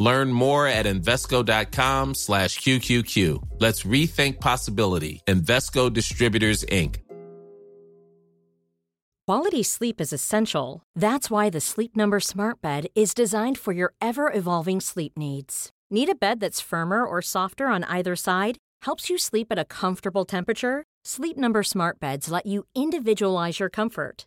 Learn 0.00 0.32
more 0.32 0.66
at 0.66 0.86
Invesco.com 0.86 2.14
slash 2.14 2.58
QQQ. 2.58 3.42
Let's 3.60 3.82
rethink 3.82 4.40
possibility. 4.40 5.20
Invesco 5.26 5.92
Distributors, 5.92 6.64
Inc. 6.64 6.96
Quality 9.26 9.62
sleep 9.62 10.00
is 10.00 10.12
essential. 10.12 10.82
That's 10.96 11.30
why 11.30 11.50
the 11.50 11.60
Sleep 11.60 11.96
Number 11.96 12.18
Smart 12.18 12.60
Bed 12.62 12.86
is 12.96 13.14
designed 13.14 13.58
for 13.58 13.72
your 13.72 13.92
ever 14.00 14.32
evolving 14.32 14.80
sleep 14.80 15.16
needs. 15.16 15.70
Need 15.90 16.08
a 16.08 16.14
bed 16.14 16.40
that's 16.40 16.60
firmer 16.60 17.04
or 17.04 17.22
softer 17.22 17.68
on 17.68 17.84
either 17.84 18.16
side? 18.16 18.56
Helps 18.82 19.10
you 19.10 19.18
sleep 19.18 19.48
at 19.50 19.58
a 19.58 19.64
comfortable 19.64 20.24
temperature? 20.24 20.82
Sleep 21.04 21.36
Number 21.36 21.62
Smart 21.62 22.00
Beds 22.00 22.30
let 22.30 22.46
you 22.46 22.64
individualize 22.74 23.60
your 23.60 23.68
comfort 23.68 24.26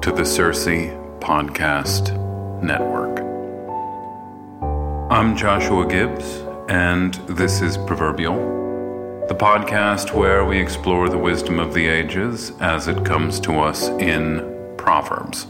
to 0.00 0.12
the 0.12 0.24
Circe 0.24 0.66
Podcast 1.18 2.12
Network. 2.62 3.18
I'm 5.10 5.36
Joshua 5.36 5.88
Gibbs, 5.88 6.44
and 6.68 7.14
this 7.28 7.60
is 7.60 7.76
Proverbial, 7.78 8.36
the 9.26 9.34
podcast 9.34 10.14
where 10.14 10.44
we 10.44 10.56
explore 10.60 11.08
the 11.08 11.18
wisdom 11.18 11.58
of 11.58 11.74
the 11.74 11.84
ages 11.88 12.52
as 12.60 12.86
it 12.86 13.04
comes 13.04 13.40
to 13.40 13.58
us 13.58 13.88
in 13.88 14.74
Proverbs, 14.76 15.46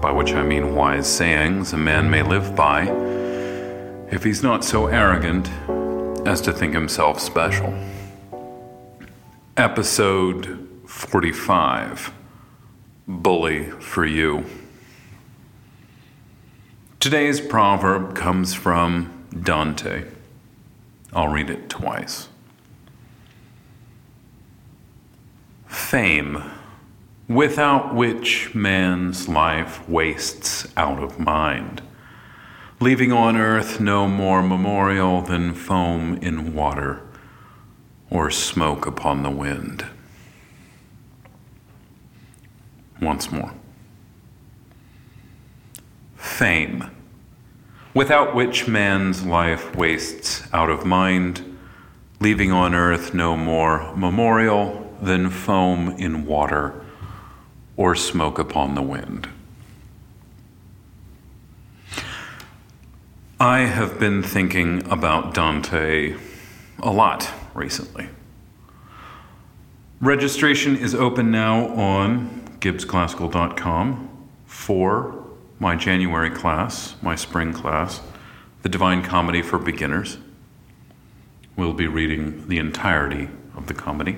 by 0.00 0.12
which 0.12 0.34
I 0.34 0.44
mean 0.44 0.76
wise 0.76 1.12
sayings 1.12 1.72
a 1.72 1.78
man 1.78 2.08
may 2.08 2.22
live 2.22 2.54
by 2.54 2.82
if 4.12 4.22
he's 4.22 4.42
not 4.42 4.64
so 4.64 4.86
arrogant 4.86 5.50
as 6.28 6.40
to 6.42 6.52
think 6.52 6.74
himself 6.74 7.18
special. 7.18 7.76
Episode 9.56 10.68
45 10.86 12.17
Bully 13.08 13.70
for 13.70 14.04
You. 14.04 14.44
Today's 17.00 17.40
proverb 17.40 18.14
comes 18.14 18.52
from 18.52 19.26
Dante. 19.42 20.04
I'll 21.14 21.28
read 21.28 21.48
it 21.48 21.70
twice. 21.70 22.28
Fame, 25.66 26.42
without 27.26 27.94
which 27.94 28.54
man's 28.54 29.26
life 29.26 29.88
wastes 29.88 30.68
out 30.76 31.02
of 31.02 31.18
mind, 31.18 31.80
leaving 32.78 33.10
on 33.10 33.38
earth 33.38 33.80
no 33.80 34.06
more 34.06 34.42
memorial 34.42 35.22
than 35.22 35.54
foam 35.54 36.18
in 36.20 36.54
water 36.54 37.00
or 38.10 38.30
smoke 38.30 38.86
upon 38.86 39.22
the 39.22 39.30
wind. 39.30 39.86
Once 43.00 43.30
more. 43.30 43.52
Fame, 46.16 46.90
without 47.94 48.34
which 48.34 48.68
man's 48.68 49.24
life 49.24 49.74
wastes 49.76 50.42
out 50.52 50.70
of 50.70 50.84
mind, 50.84 51.58
leaving 52.20 52.50
on 52.52 52.74
earth 52.74 53.14
no 53.14 53.36
more 53.36 53.94
memorial 53.96 54.92
than 55.00 55.30
foam 55.30 55.90
in 55.90 56.26
water 56.26 56.84
or 57.76 57.94
smoke 57.94 58.38
upon 58.38 58.74
the 58.74 58.82
wind. 58.82 59.28
I 63.40 63.60
have 63.60 64.00
been 64.00 64.20
thinking 64.24 64.84
about 64.90 65.32
Dante 65.32 66.16
a 66.80 66.90
lot 66.90 67.30
recently. 67.54 68.08
Registration 70.00 70.76
is 70.76 70.92
open 70.94 71.30
now 71.30 71.68
on 71.68 72.47
gibbsclassical.com 72.60 74.08
for 74.46 75.24
my 75.58 75.76
January 75.76 76.30
class, 76.30 76.94
my 77.02 77.14
spring 77.14 77.52
class, 77.52 78.00
The 78.62 78.68
Divine 78.68 79.02
Comedy 79.02 79.42
for 79.42 79.58
Beginners. 79.58 80.18
We'll 81.56 81.72
be 81.72 81.86
reading 81.86 82.48
the 82.48 82.58
entirety 82.58 83.28
of 83.56 83.66
the 83.66 83.74
comedy. 83.74 84.16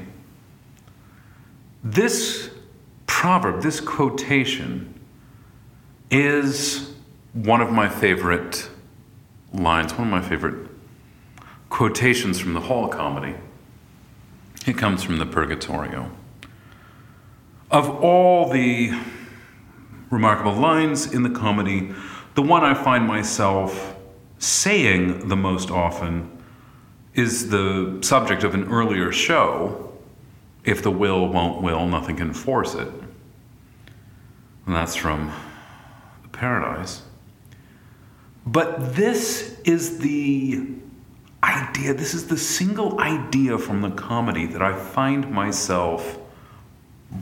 This 1.83 2.51
proverb, 3.07 3.63
this 3.63 3.81
quotation, 3.81 4.95
is 6.11 6.93
one 7.33 7.61
of 7.61 7.71
my 7.71 7.89
favorite 7.89 8.69
lines, 9.53 9.93
one 9.95 10.09
of 10.09 10.11
my 10.11 10.23
favorite 10.29 10.69
quotations 11.71 12.39
from 12.39 12.53
the 12.53 12.61
whole 12.61 12.89
comedy. 12.89 13.35
It 14.67 14.77
comes 14.77 15.03
from 15.03 15.19
the 15.19 15.27
Purgatorio. 15.27 16.11
Of 17.71 18.03
all 18.03 18.51
the 18.51 18.99
remarkable 20.11 20.55
lines 20.55 21.13
in 21.13 21.23
the 21.23 21.31
comedy, 21.31 21.95
the 22.35 22.43
one 22.43 22.65
I 22.65 22.75
find 22.75 23.07
myself 23.07 23.97
saying 24.39 25.29
the 25.29 25.37
most 25.37 25.71
often 25.71 26.31
is 27.15 27.51
the 27.51 27.99
subject 28.03 28.43
of 28.43 28.55
an 28.55 28.65
earlier 28.71 29.13
show 29.13 29.91
if 30.65 30.83
the 30.83 30.91
will 30.91 31.29
won't 31.29 31.63
will, 31.63 31.87
nothing 31.87 32.17
can 32.17 32.33
force 32.33 32.75
it. 32.75 32.89
And 34.67 34.77
that's 34.77 34.95
from 34.95 35.33
Paradise. 36.33 37.03
But 38.47 38.95
this 38.95 39.59
is 39.65 39.99
the 39.99 40.67
idea, 41.43 41.95
this 41.95 42.15
is 42.15 42.29
the 42.29 42.37
single 42.37 43.01
idea 43.01 43.59
from 43.59 43.81
the 43.81 43.91
comedy 43.91 44.47
that 44.47 44.63
I 44.63 44.77
find 44.77 45.31
myself 45.31 46.19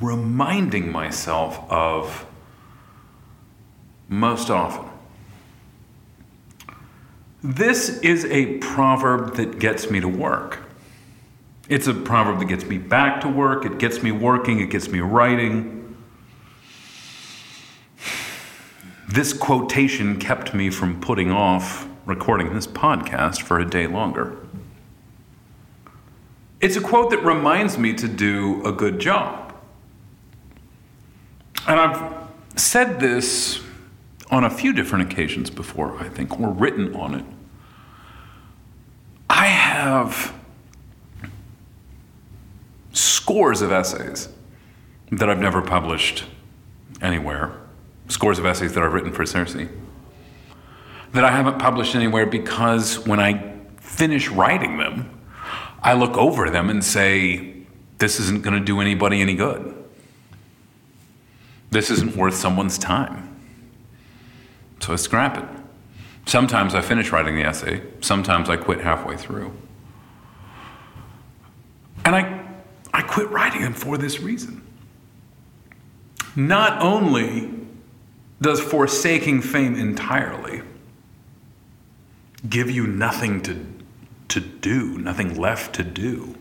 reminding 0.01 0.93
myself 0.93 1.59
of 1.71 2.27
most 4.09 4.51
often. 4.51 4.89
This 7.43 8.01
is 8.01 8.25
a 8.27 8.59
proverb 8.59 9.37
that 9.37 9.59
gets 9.59 9.91
me 9.91 10.01
to 10.01 10.09
work. 10.09 10.59
It's 11.69 11.87
a 11.87 11.95
proverb 11.95 12.41
that 12.41 12.47
gets 12.47 12.65
me 12.65 12.79
back 12.79 13.21
to 13.21 13.29
work, 13.29 13.65
it 13.65 13.79
gets 13.79 14.03
me 14.03 14.11
working, 14.11 14.61
it 14.61 14.71
gets 14.71 14.89
me 14.89 15.01
writing. 15.01 15.97
This 19.09 19.33
quotation 19.33 20.19
kept 20.19 20.55
me 20.55 20.71
from 20.71 21.01
putting 21.01 21.31
off 21.31 21.89
recording 22.07 22.55
this 22.55 22.67
podcast 22.67 23.43
for 23.43 23.61
a 23.61 23.69
day 23.69 23.87
longer. 23.87 24.37
It's 26.61 26.77
a 26.77 26.81
quote 26.81 27.11
that 27.11 27.23
reminds 27.23 27.79
me 27.79 27.93
to 27.95 28.09
do 28.09 28.65
a 28.65 28.73
good 28.73 28.99
job. 28.99 29.38
And 31.69 31.79
I've 31.79 32.29
said 32.57 32.99
this 32.99 33.61
on 34.31 34.45
a 34.45 34.51
few 34.51 34.73
different 34.73 35.13
occasions 35.13 35.51
before, 35.51 35.99
I 35.99 36.09
think, 36.09 36.41
or 36.41 36.51
written 36.51 36.97
on 36.97 37.15
it. 37.15 37.25
I 39.29 39.47
have 39.47 40.35
scores 42.95 43.61
of 43.61 43.71
essays 43.71 44.31
that 45.13 45.29
I've 45.29 45.41
never 45.41 45.61
published 45.61 46.25
anywhere, 47.03 47.53
scores 48.09 48.39
of 48.39 48.47
essays 48.47 48.73
that 48.73 48.83
I've 48.83 48.95
written 48.95 49.13
for 49.13 49.27
Circe, 49.27 49.69
that 51.13 51.25
I 51.25 51.31
haven't 51.31 51.59
published 51.59 51.95
anywhere 51.95 52.25
because 52.25 53.07
when 53.07 53.21
I 53.21 53.57
finish 53.77 54.29
writing 54.31 54.79
them, 54.79 55.21
I 55.83 55.93
look 55.93 56.17
over 56.17 56.49
them 56.49 56.71
and 56.71 56.83
say, 56.83 57.57
this 57.99 58.19
isn't 58.21 58.43
going 58.43 58.59
to 58.59 58.65
do 58.65 58.81
anybody 58.81 59.21
any 59.21 59.35
good. 59.35 59.78
This 61.71 61.91
isn't 61.91 62.17
worth 62.17 62.35
someone's 62.35 62.79
time. 62.79 63.37
So 64.81 64.93
I 64.93 64.97
scrap 64.97 65.37
it. 65.37 65.45
Sometimes 66.27 66.75
I 66.75 66.83
finish 66.83 67.11
writing 67.11 67.37
the 67.37 67.43
essay, 67.43 67.83
sometimes 68.01 68.51
I 68.51 68.57
quit 68.57 68.81
halfway 68.81 69.17
through. 69.17 69.53
And 72.05 72.15
I, 72.15 72.47
I 72.93 73.03
quit 73.03 73.31
writing 73.31 73.63
them 73.63 73.75
for 73.75 73.99
this 73.99 74.21
reason. 74.21 74.63
Not 76.37 76.81
only 76.81 77.51
does 78.41 78.61
forsaking 78.61 79.43
fame 79.43 79.75
entirely 79.75 80.63
give 82.49 82.71
you 82.71 82.87
nothing 82.87 83.43
to, 83.43 83.67
to 84.29 84.41
do, 84.41 84.99
nothing 84.99 85.39
left 85.39 85.75
to 85.77 85.83
do, 85.83 86.37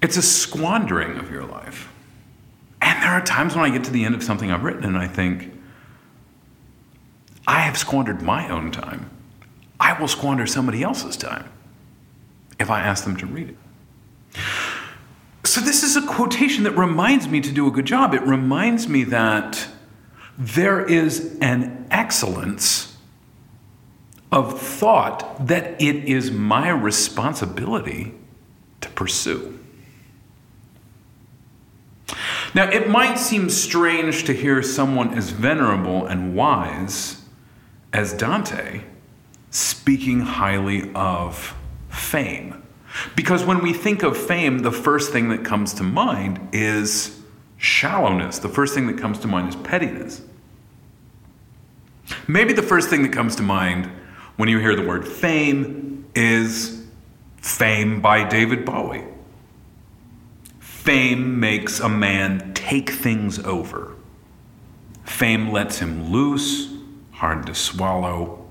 it's 0.00 0.16
a 0.16 0.22
squandering 0.22 1.18
of 1.18 1.30
your 1.30 1.44
life. 1.44 1.93
And 2.84 3.02
there 3.02 3.12
are 3.12 3.22
times 3.22 3.56
when 3.56 3.64
I 3.64 3.70
get 3.70 3.82
to 3.84 3.90
the 3.90 4.04
end 4.04 4.14
of 4.14 4.22
something 4.22 4.52
I've 4.52 4.62
written 4.62 4.84
and 4.84 4.98
I 4.98 5.08
think, 5.08 5.50
I 7.46 7.60
have 7.60 7.78
squandered 7.78 8.20
my 8.20 8.48
own 8.50 8.70
time. 8.70 9.10
I 9.80 9.98
will 9.98 10.06
squander 10.06 10.46
somebody 10.46 10.82
else's 10.82 11.16
time 11.16 11.50
if 12.60 12.70
I 12.70 12.80
ask 12.80 13.04
them 13.04 13.16
to 13.16 13.26
read 13.26 13.48
it. 13.50 14.40
So, 15.44 15.60
this 15.60 15.82
is 15.82 15.96
a 15.96 16.02
quotation 16.02 16.64
that 16.64 16.72
reminds 16.72 17.26
me 17.28 17.40
to 17.40 17.52
do 17.52 17.66
a 17.66 17.70
good 17.70 17.86
job. 17.86 18.14
It 18.14 18.22
reminds 18.22 18.88
me 18.88 19.04
that 19.04 19.66
there 20.36 20.84
is 20.84 21.38
an 21.40 21.86
excellence 21.90 22.96
of 24.30 24.60
thought 24.60 25.46
that 25.46 25.80
it 25.80 26.04
is 26.04 26.30
my 26.30 26.68
responsibility 26.70 28.14
to 28.80 28.88
pursue. 28.90 29.58
Now, 32.54 32.70
it 32.70 32.88
might 32.88 33.18
seem 33.18 33.50
strange 33.50 34.24
to 34.24 34.32
hear 34.32 34.62
someone 34.62 35.14
as 35.14 35.30
venerable 35.30 36.06
and 36.06 36.36
wise 36.36 37.22
as 37.92 38.12
Dante 38.12 38.82
speaking 39.50 40.20
highly 40.20 40.92
of 40.94 41.56
fame. 41.88 42.62
Because 43.16 43.44
when 43.44 43.60
we 43.60 43.72
think 43.72 44.04
of 44.04 44.16
fame, 44.16 44.60
the 44.60 44.70
first 44.70 45.12
thing 45.12 45.28
that 45.30 45.44
comes 45.44 45.74
to 45.74 45.82
mind 45.82 46.48
is 46.52 47.20
shallowness. 47.56 48.38
The 48.38 48.48
first 48.48 48.74
thing 48.74 48.86
that 48.86 48.98
comes 48.98 49.18
to 49.20 49.28
mind 49.28 49.48
is 49.48 49.56
pettiness. 49.56 50.22
Maybe 52.28 52.52
the 52.52 52.62
first 52.62 52.88
thing 52.88 53.02
that 53.02 53.12
comes 53.12 53.34
to 53.36 53.42
mind 53.42 53.90
when 54.36 54.48
you 54.48 54.58
hear 54.58 54.76
the 54.76 54.86
word 54.86 55.06
fame 55.08 56.04
is 56.14 56.82
Fame 57.38 58.00
by 58.00 58.26
David 58.28 58.64
Bowie. 58.64 59.04
Fame 60.84 61.40
makes 61.40 61.80
a 61.80 61.88
man 61.88 62.52
take 62.52 62.90
things 62.90 63.38
over. 63.38 63.96
Fame 65.04 65.50
lets 65.50 65.78
him 65.78 66.12
loose, 66.12 66.74
hard 67.10 67.46
to 67.46 67.54
swallow. 67.54 68.46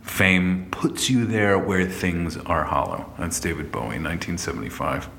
Fame 0.00 0.68
puts 0.70 1.10
you 1.10 1.26
there 1.26 1.58
where 1.58 1.86
things 1.86 2.36
are 2.36 2.62
hollow. 2.62 3.12
That's 3.18 3.40
David 3.40 3.72
Bowie, 3.72 3.98
1975. 3.98 5.10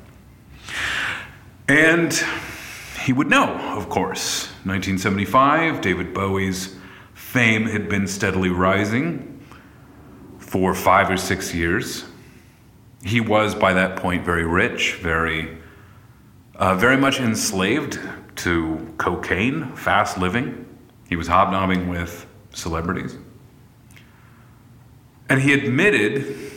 And 1.68 2.14
he 3.04 3.12
would 3.12 3.30
know, 3.30 3.54
of 3.76 3.90
course. 3.90 4.46
1975, 4.64 5.82
David 5.82 6.14
Bowie's 6.14 6.78
fame 7.14 7.66
had 7.66 7.90
been 7.90 8.08
steadily 8.08 8.48
rising 8.48 9.46
for 10.40 10.74
five 10.74 11.10
or 11.10 11.18
six 11.18 11.54
years. 11.54 12.06
He 13.04 13.20
was, 13.20 13.54
by 13.54 13.74
that 13.74 13.98
point, 13.98 14.24
very 14.24 14.46
rich, 14.46 14.94
very 14.94 15.58
uh, 16.58 16.76
very 16.76 16.98
much 16.98 17.20
enslaved 17.20 18.00
to 18.38 18.94
cocaine, 18.98 19.76
fast 19.76 20.18
living. 20.18 20.66
He 21.08 21.16
was 21.16 21.28
hobnobbing 21.28 21.88
with 21.88 22.26
celebrities. 22.54 23.18
And 25.30 25.42
he 25.42 25.54
admitted 25.54 26.52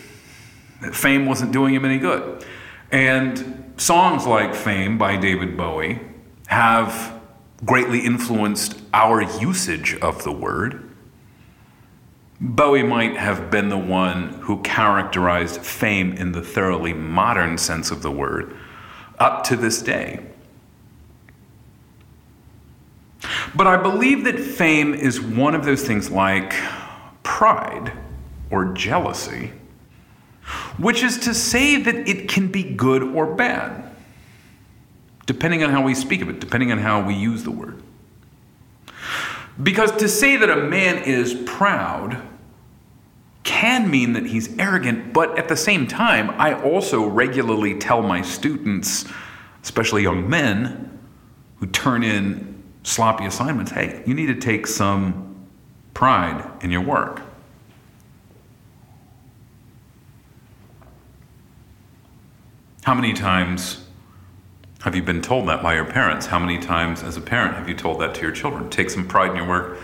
that 0.83 0.95
fame 0.95 1.27
wasn't 1.27 1.53
doing 1.53 1.75
him 1.75 1.85
any 1.85 1.99
good. 1.99 2.45
And 2.91 3.73
songs 3.77 4.27
like 4.27 4.55
Fame 4.55 4.99
by 4.99 5.17
David 5.17 5.57
Bowie 5.57 6.01
have 6.47 7.21
greatly 7.65 8.01
influenced 8.01 8.81
our 8.95 9.23
usage 9.23 9.97
of 9.97 10.23
the 10.23 10.33
word. 10.33 10.85
Bowie 12.41 12.85
might 12.85 13.17
have 13.17 13.51
been 13.51 13.69
the 13.69 13.79
one 13.79 14.35
who 14.43 14.63
characterized 14.63 15.61
fame 15.61 16.13
in 16.13 16.33
the 16.33 16.43
thoroughly 16.43 16.95
modern 16.95 17.59
sense 17.59 17.91
of 17.91 18.03
the 18.03 18.13
word 18.13 18.57
up 19.19 19.45
to 19.45 19.57
this 19.57 19.83
day. 19.83 20.21
But 23.55 23.67
I 23.67 23.77
believe 23.77 24.25
that 24.25 24.39
fame 24.39 24.95
is 24.95 25.21
one 25.21 25.55
of 25.55 25.65
those 25.65 25.83
things 25.83 26.11
like 26.11 26.55
pride 27.23 27.93
or 28.51 28.67
jealousy, 28.73 29.53
which 30.79 31.03
is 31.03 31.19
to 31.19 31.35
say 31.35 31.81
that 31.83 32.09
it 32.09 32.29
can 32.29 32.49
be 32.49 32.63
good 32.63 33.03
or 33.03 33.27
bad, 33.35 33.91
depending 35.27 35.63
on 35.63 35.71
how 35.71 35.83
we 35.83 35.95
speak 35.95 36.21
of 36.21 36.29
it, 36.29 36.41
depending 36.41 36.73
on 36.73 36.79
how 36.79 37.05
we 37.05 37.15
use 37.15 37.43
the 37.43 37.51
word. 37.51 37.83
Because 39.61 39.91
to 39.97 40.09
say 40.09 40.37
that 40.37 40.49
a 40.49 40.57
man 40.57 41.03
is 41.03 41.35
proud 41.47 42.23
can 43.49 43.91
mean 43.91 44.13
that 44.13 44.27
he's 44.27 44.57
arrogant, 44.59 45.15
but 45.15 45.39
at 45.39 45.49
the 45.49 45.57
same 45.57 45.87
time, 45.87 46.29
I 46.39 46.53
also 46.53 47.07
regularly 47.07 47.79
tell 47.79 48.03
my 48.03 48.21
students, 48.21 49.07
especially 49.63 50.03
young 50.03 50.29
men 50.29 51.01
who 51.57 51.67
turn 51.67 52.03
in 52.03 52.63
sloppy 52.83 53.25
assignments, 53.25 53.71
hey, 53.71 54.03
you 54.07 54.13
need 54.13 54.27
to 54.27 54.35
take 54.35 54.67
some 54.67 55.47
pride 55.95 56.47
in 56.63 56.71
your 56.71 56.83
work. 56.83 57.23
How 62.83 62.95
many 62.95 63.15
times 63.15 63.83
have 64.83 64.95
you 64.95 65.03
been 65.03 65.23
told 65.23 65.49
that 65.49 65.63
by 65.63 65.75
your 65.75 65.87
parents? 65.87 66.27
How 66.27 66.39
many 66.39 66.59
times 66.59 67.03
as 67.03 67.17
a 67.17 67.23
parent 67.23 67.55
have 67.55 67.67
you 67.67 67.75
told 67.75 67.99
that 68.03 68.15
to 68.17 68.21
your 68.21 68.33
children? 68.33 68.69
Take 68.69 68.91
some 68.91 69.09
pride 69.09 69.31
in 69.31 69.37
your 69.37 69.49
work, 69.49 69.79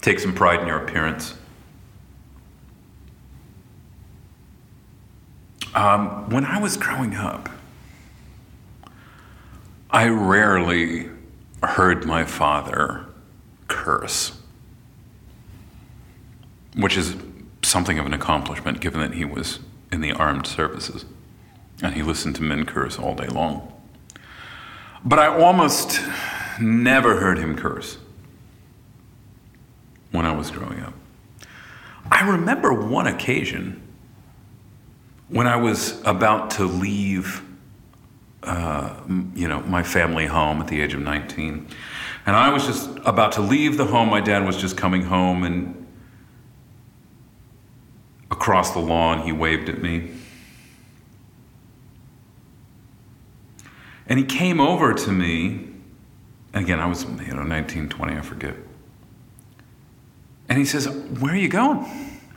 take 0.00 0.18
some 0.18 0.34
pride 0.34 0.60
in 0.60 0.66
your 0.66 0.82
appearance. 0.82 1.34
Um, 5.74 6.28
when 6.30 6.44
I 6.44 6.60
was 6.60 6.76
growing 6.76 7.14
up, 7.14 7.48
I 9.90 10.08
rarely 10.08 11.08
heard 11.62 12.04
my 12.06 12.24
father 12.24 13.06
curse, 13.68 14.38
which 16.76 16.96
is 16.96 17.16
something 17.62 17.98
of 17.98 18.06
an 18.06 18.12
accomplishment 18.12 18.80
given 18.80 19.00
that 19.00 19.14
he 19.14 19.24
was 19.24 19.60
in 19.90 20.00
the 20.00 20.12
armed 20.12 20.46
services 20.46 21.04
and 21.82 21.94
he 21.94 22.02
listened 22.02 22.36
to 22.36 22.42
men 22.42 22.64
curse 22.64 22.98
all 22.98 23.14
day 23.14 23.26
long. 23.26 23.72
But 25.04 25.18
I 25.18 25.26
almost 25.26 26.00
never 26.60 27.18
heard 27.18 27.38
him 27.38 27.56
curse 27.56 27.98
when 30.12 30.24
I 30.24 30.32
was 30.32 30.50
growing 30.50 30.80
up. 30.80 30.94
I 32.10 32.28
remember 32.28 32.72
one 32.72 33.06
occasion 33.06 33.80
when 35.32 35.46
I 35.46 35.56
was 35.56 36.00
about 36.04 36.50
to 36.52 36.64
leave, 36.64 37.42
uh, 38.42 38.94
you 39.34 39.48
know, 39.48 39.60
my 39.60 39.82
family 39.82 40.26
home 40.26 40.60
at 40.60 40.68
the 40.68 40.80
age 40.80 40.92
of 40.92 41.00
19, 41.00 41.66
and 42.26 42.36
I 42.36 42.50
was 42.50 42.66
just 42.66 42.90
about 43.06 43.32
to 43.32 43.40
leave 43.40 43.78
the 43.78 43.86
home, 43.86 44.10
my 44.10 44.20
dad 44.20 44.44
was 44.44 44.58
just 44.58 44.76
coming 44.76 45.04
home, 45.04 45.42
and 45.42 45.86
across 48.30 48.72
the 48.72 48.78
lawn, 48.78 49.22
he 49.22 49.32
waved 49.32 49.70
at 49.70 49.80
me. 49.80 50.10
And 54.06 54.18
he 54.18 54.24
came 54.26 54.60
over 54.60 54.92
to 54.92 55.12
me, 55.12 55.70
and 56.52 56.64
again, 56.64 56.78
I 56.78 56.86
was, 56.86 57.04
you 57.04 57.34
know, 57.34 57.42
19, 57.42 57.88
20, 57.88 58.16
I 58.16 58.20
forget. 58.20 58.54
And 60.50 60.58
he 60.58 60.66
says, 60.66 60.88
Where 60.88 61.32
are 61.32 61.36
you 61.36 61.48
going? 61.48 61.86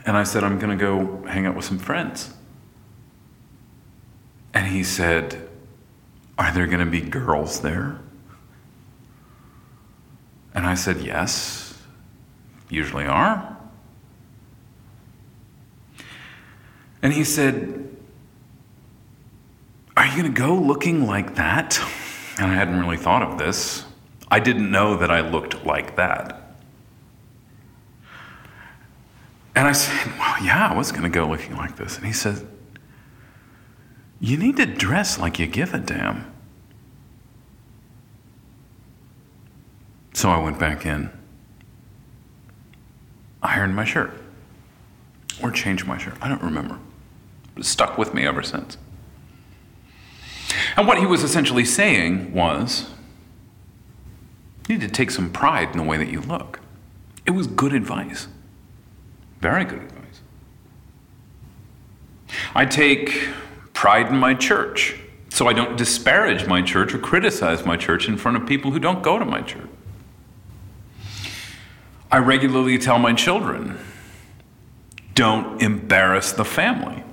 And 0.06 0.16
I 0.16 0.24
said, 0.24 0.46
I'm 0.46 0.60
going 0.60 0.78
to 0.78 0.82
go 0.82 1.25
hang 1.28 1.46
out 1.46 1.56
with 1.56 1.66
some 1.66 1.80
friends. 1.80 2.35
And 4.55 4.65
he 4.65 4.83
said, 4.83 5.50
Are 6.38 6.51
there 6.53 6.65
going 6.65 6.79
to 6.79 6.89
be 6.89 7.01
girls 7.01 7.59
there? 7.59 8.00
And 10.53 10.65
I 10.65 10.75
said, 10.75 11.01
Yes, 11.01 11.77
usually 12.69 13.05
are. 13.05 13.57
And 17.03 17.12
he 17.13 17.25
said, 17.25 17.95
Are 19.97 20.05
you 20.05 20.12
going 20.13 20.33
to 20.33 20.41
go 20.41 20.55
looking 20.55 21.05
like 21.05 21.35
that? 21.35 21.77
And 22.39 22.51
I 22.51 22.55
hadn't 22.55 22.79
really 22.79 22.97
thought 22.97 23.24
of 23.24 23.38
this. 23.38 23.83
I 24.29 24.39
didn't 24.39 24.71
know 24.71 24.95
that 24.97 25.12
I 25.12 25.19
looked 25.19 25.65
like 25.65 25.97
that. 25.97 26.55
And 29.53 29.67
I 29.67 29.74
said, 29.74 30.17
Well, 30.17 30.41
yeah, 30.41 30.69
I 30.69 30.77
was 30.77 30.93
going 30.93 31.03
to 31.03 31.09
go 31.09 31.27
looking 31.27 31.57
like 31.57 31.75
this. 31.75 31.97
And 31.97 32.05
he 32.05 32.13
said, 32.13 32.47
You 34.19 34.38
need 34.38 34.57
to 34.57 34.65
dress 34.65 35.19
like 35.19 35.39
you 35.39 35.48
give 35.48 35.74
a 35.74 35.79
damn. 35.79 36.31
So 40.13 40.29
I 40.29 40.39
went 40.39 40.57
back 40.57 40.86
in, 40.86 41.10
ironed 43.43 43.75
my 43.75 43.84
shirt, 43.84 44.12
or 45.43 45.51
changed 45.51 45.86
my 45.86 45.98
shirt. 45.98 46.15
I 46.22 46.29
don't 46.29 46.41
remember. 46.41 46.79
It 47.57 47.65
stuck 47.65 47.98
with 47.98 48.13
me 48.13 48.25
ever 48.25 48.41
since. 48.41 48.77
And 50.77 50.88
what 50.88 51.00
he 51.00 51.05
was 51.05 51.24
essentially 51.24 51.65
saying 51.65 52.34
was 52.34 52.89
you 54.67 54.77
need 54.77 54.88
to 54.88 54.93
take 54.93 55.12
some 55.12 55.31
pride 55.31 55.72
in 55.72 55.77
the 55.77 55.84
way 55.84 55.98
that 55.98 56.10
you 56.10 56.22
look. 56.22 56.60
It 57.25 57.31
was 57.31 57.48
good 57.48 57.74
advice. 57.74 58.27
Very 59.41 59.65
good 59.65 59.81
advice. 59.81 60.22
I 62.53 62.65
take 62.65 63.29
pride 63.75 64.08
in 64.08 64.17
my 64.17 64.34
church, 64.34 64.96
so 65.29 65.48
I 65.48 65.53
don't 65.53 65.77
disparage 65.77 66.48
my 66.48 66.63
church 66.63 66.96
or 66.96 66.98
criticize 66.98 67.63
my 67.65 67.77
church 67.77 68.08
in 68.08 68.17
front 68.17 68.38
of 68.38 68.48
people 68.48 68.72
who 68.72 68.79
don't 68.79 69.03
go 69.03 69.20
to 69.20 69.25
my 69.25 69.41
church. 69.41 69.67
I 72.10 72.17
regularly 72.17 72.77
tell 72.77 72.98
my 72.98 73.13
children, 73.13 73.77
don't 75.13 75.62
embarrass 75.62 76.32
the 76.32 76.46
family, 76.46 77.03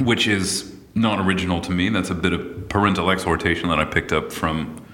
which 0.00 0.28
is 0.28 0.74
not 0.94 1.18
original 1.18 1.60
to 1.62 1.72
me. 1.72 1.88
That's 1.88 2.10
a 2.10 2.14
bit 2.14 2.34
of 2.34 2.68
parental 2.68 3.10
exhortation 3.10 3.68
that 3.70 3.78
I 3.78 3.84
picked 3.84 4.12
up 4.12 4.30
from 4.30 4.84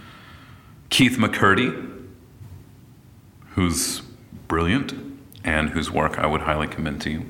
Keith 0.91 1.19
McCurdy, 1.19 2.07
who's 3.51 4.01
brilliant 4.47 4.95
and 5.43 5.71
whose 5.71 5.91
work 5.91 6.19
I 6.19 6.27
would 6.27 6.43
highly 6.43 6.69
commend 6.69 7.03
to 7.03 7.11
you. 7.11 7.27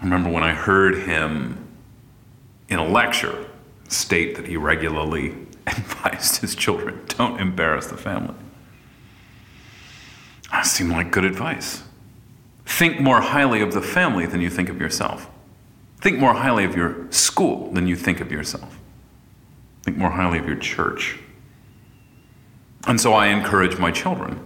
I 0.00 0.04
remember 0.04 0.30
when 0.30 0.42
I 0.42 0.52
heard 0.52 0.96
him 0.96 1.66
in 2.68 2.78
a 2.78 2.86
lecture 2.86 3.46
state 3.88 4.36
that 4.36 4.46
he 4.46 4.56
regularly 4.56 5.34
advised 5.66 6.40
his 6.40 6.54
children 6.54 7.00
don't 7.08 7.40
embarrass 7.40 7.86
the 7.86 7.96
family. 7.96 8.34
That 10.50 10.66
seemed 10.66 10.90
like 10.90 11.10
good 11.10 11.24
advice. 11.24 11.82
Think 12.66 13.00
more 13.00 13.20
highly 13.20 13.60
of 13.60 13.72
the 13.72 13.82
family 13.82 14.26
than 14.26 14.40
you 14.40 14.50
think 14.50 14.68
of 14.68 14.80
yourself. 14.80 15.28
Think 16.00 16.18
more 16.18 16.34
highly 16.34 16.64
of 16.64 16.76
your 16.76 17.10
school 17.10 17.72
than 17.72 17.86
you 17.86 17.96
think 17.96 18.20
of 18.20 18.30
yourself. 18.30 18.78
Think 19.82 19.96
more 19.96 20.10
highly 20.10 20.38
of 20.38 20.46
your 20.46 20.56
church. 20.56 21.18
And 22.86 23.00
so 23.00 23.14
I 23.14 23.28
encourage 23.28 23.78
my 23.78 23.90
children 23.90 24.40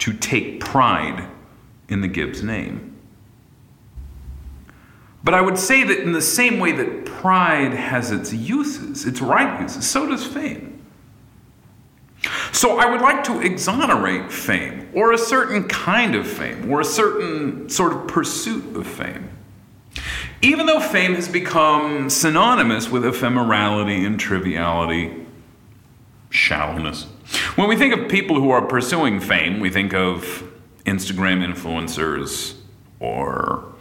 to 0.00 0.12
take 0.12 0.60
pride 0.60 1.28
in 1.88 2.00
the 2.00 2.08
Gibbs 2.08 2.42
name. 2.42 2.97
But 5.24 5.34
I 5.34 5.40
would 5.40 5.58
say 5.58 5.82
that 5.82 6.00
in 6.00 6.12
the 6.12 6.22
same 6.22 6.60
way 6.60 6.72
that 6.72 7.04
pride 7.04 7.72
has 7.72 8.10
its 8.10 8.32
uses, 8.32 9.04
its 9.04 9.20
right 9.20 9.60
uses, 9.60 9.88
so 9.88 10.06
does 10.06 10.24
fame. 10.24 10.82
So 12.52 12.78
I 12.78 12.90
would 12.90 13.00
like 13.00 13.24
to 13.24 13.40
exonerate 13.40 14.32
fame, 14.32 14.88
or 14.92 15.12
a 15.12 15.18
certain 15.18 15.68
kind 15.68 16.14
of 16.14 16.26
fame, 16.26 16.70
or 16.70 16.80
a 16.80 16.84
certain 16.84 17.68
sort 17.68 17.92
of 17.92 18.06
pursuit 18.08 18.76
of 18.76 18.86
fame. 18.86 19.30
Even 20.40 20.66
though 20.66 20.80
fame 20.80 21.14
has 21.14 21.28
become 21.28 22.08
synonymous 22.10 22.88
with 22.88 23.02
ephemerality 23.02 24.06
and 24.06 24.18
triviality, 24.18 25.26
shallowness. 26.30 27.04
When 27.56 27.68
we 27.68 27.76
think 27.76 27.94
of 27.94 28.08
people 28.08 28.40
who 28.40 28.50
are 28.50 28.62
pursuing 28.62 29.20
fame, 29.20 29.60
we 29.60 29.70
think 29.70 29.94
of 29.94 30.48
Instagram 30.86 31.44
influencers 31.44 32.54
or 33.00 33.74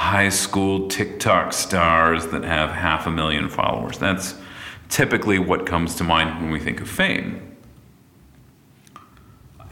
high 0.00 0.30
school 0.30 0.88
TikTok 0.88 1.52
stars 1.52 2.28
that 2.28 2.42
have 2.42 2.70
half 2.70 3.06
a 3.06 3.10
million 3.10 3.50
followers. 3.50 3.98
That's 3.98 4.34
typically 4.88 5.38
what 5.38 5.66
comes 5.66 5.94
to 5.96 6.04
mind 6.04 6.40
when 6.40 6.50
we 6.50 6.58
think 6.58 6.80
of 6.80 6.88
fame. 6.88 7.54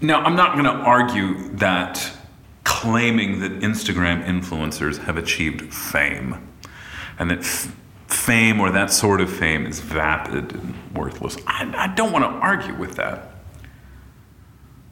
Now, 0.03 0.21
I'm 0.21 0.37
not 0.37 0.53
going 0.53 0.67
to 0.67 0.71
argue 0.71 1.49
that 1.57 2.13
claiming 2.65 3.41
that 3.41 3.53
Instagram 3.61 4.23
influencers 4.23 4.99
have 4.99 5.17
achieved 5.17 5.73
fame 5.73 6.47
and 7.19 7.31
that 7.31 7.39
f- 7.39 7.75
fame 8.07 8.61
or 8.61 8.71
that 8.71 8.93
sort 8.93 9.23
of 9.23 9.33
fame 9.33 9.65
is 9.65 9.81
vapid 9.81 10.53
and 10.53 10.75
worthless. 10.95 11.39
I, 11.47 11.73
I 11.75 11.95
don't 11.95 12.13
want 12.13 12.27
to 12.27 12.29
argue 12.29 12.75
with 12.75 12.97
that. 12.97 13.33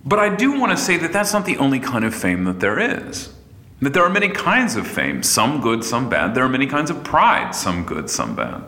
But 0.02 0.18
I 0.18 0.34
do 0.34 0.58
want 0.58 0.72
to 0.72 0.82
say 0.82 0.96
that 0.96 1.12
that's 1.12 1.34
not 1.34 1.44
the 1.44 1.58
only 1.58 1.78
kind 1.78 2.06
of 2.06 2.14
fame 2.14 2.44
that 2.44 2.60
there 2.60 2.78
is. 2.78 3.35
That 3.80 3.92
there 3.92 4.04
are 4.04 4.10
many 4.10 4.28
kinds 4.28 4.76
of 4.76 4.86
fame, 4.86 5.22
some 5.22 5.60
good, 5.60 5.84
some 5.84 6.08
bad. 6.08 6.34
There 6.34 6.44
are 6.44 6.48
many 6.48 6.66
kinds 6.66 6.90
of 6.90 7.04
pride, 7.04 7.54
some 7.54 7.84
good, 7.84 8.08
some 8.08 8.34
bad. 8.34 8.62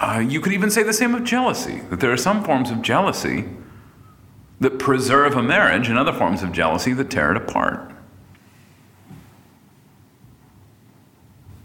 Uh, 0.00 0.20
you 0.20 0.40
could 0.40 0.52
even 0.52 0.70
say 0.70 0.84
the 0.84 0.92
same 0.92 1.14
of 1.14 1.24
jealousy, 1.24 1.80
that 1.90 1.98
there 1.98 2.12
are 2.12 2.16
some 2.16 2.44
forms 2.44 2.70
of 2.70 2.82
jealousy 2.82 3.48
that 4.60 4.78
preserve 4.78 5.36
a 5.36 5.42
marriage 5.42 5.88
and 5.88 5.98
other 5.98 6.12
forms 6.12 6.42
of 6.42 6.52
jealousy 6.52 6.92
that 6.92 7.10
tear 7.10 7.32
it 7.32 7.36
apart. 7.36 7.92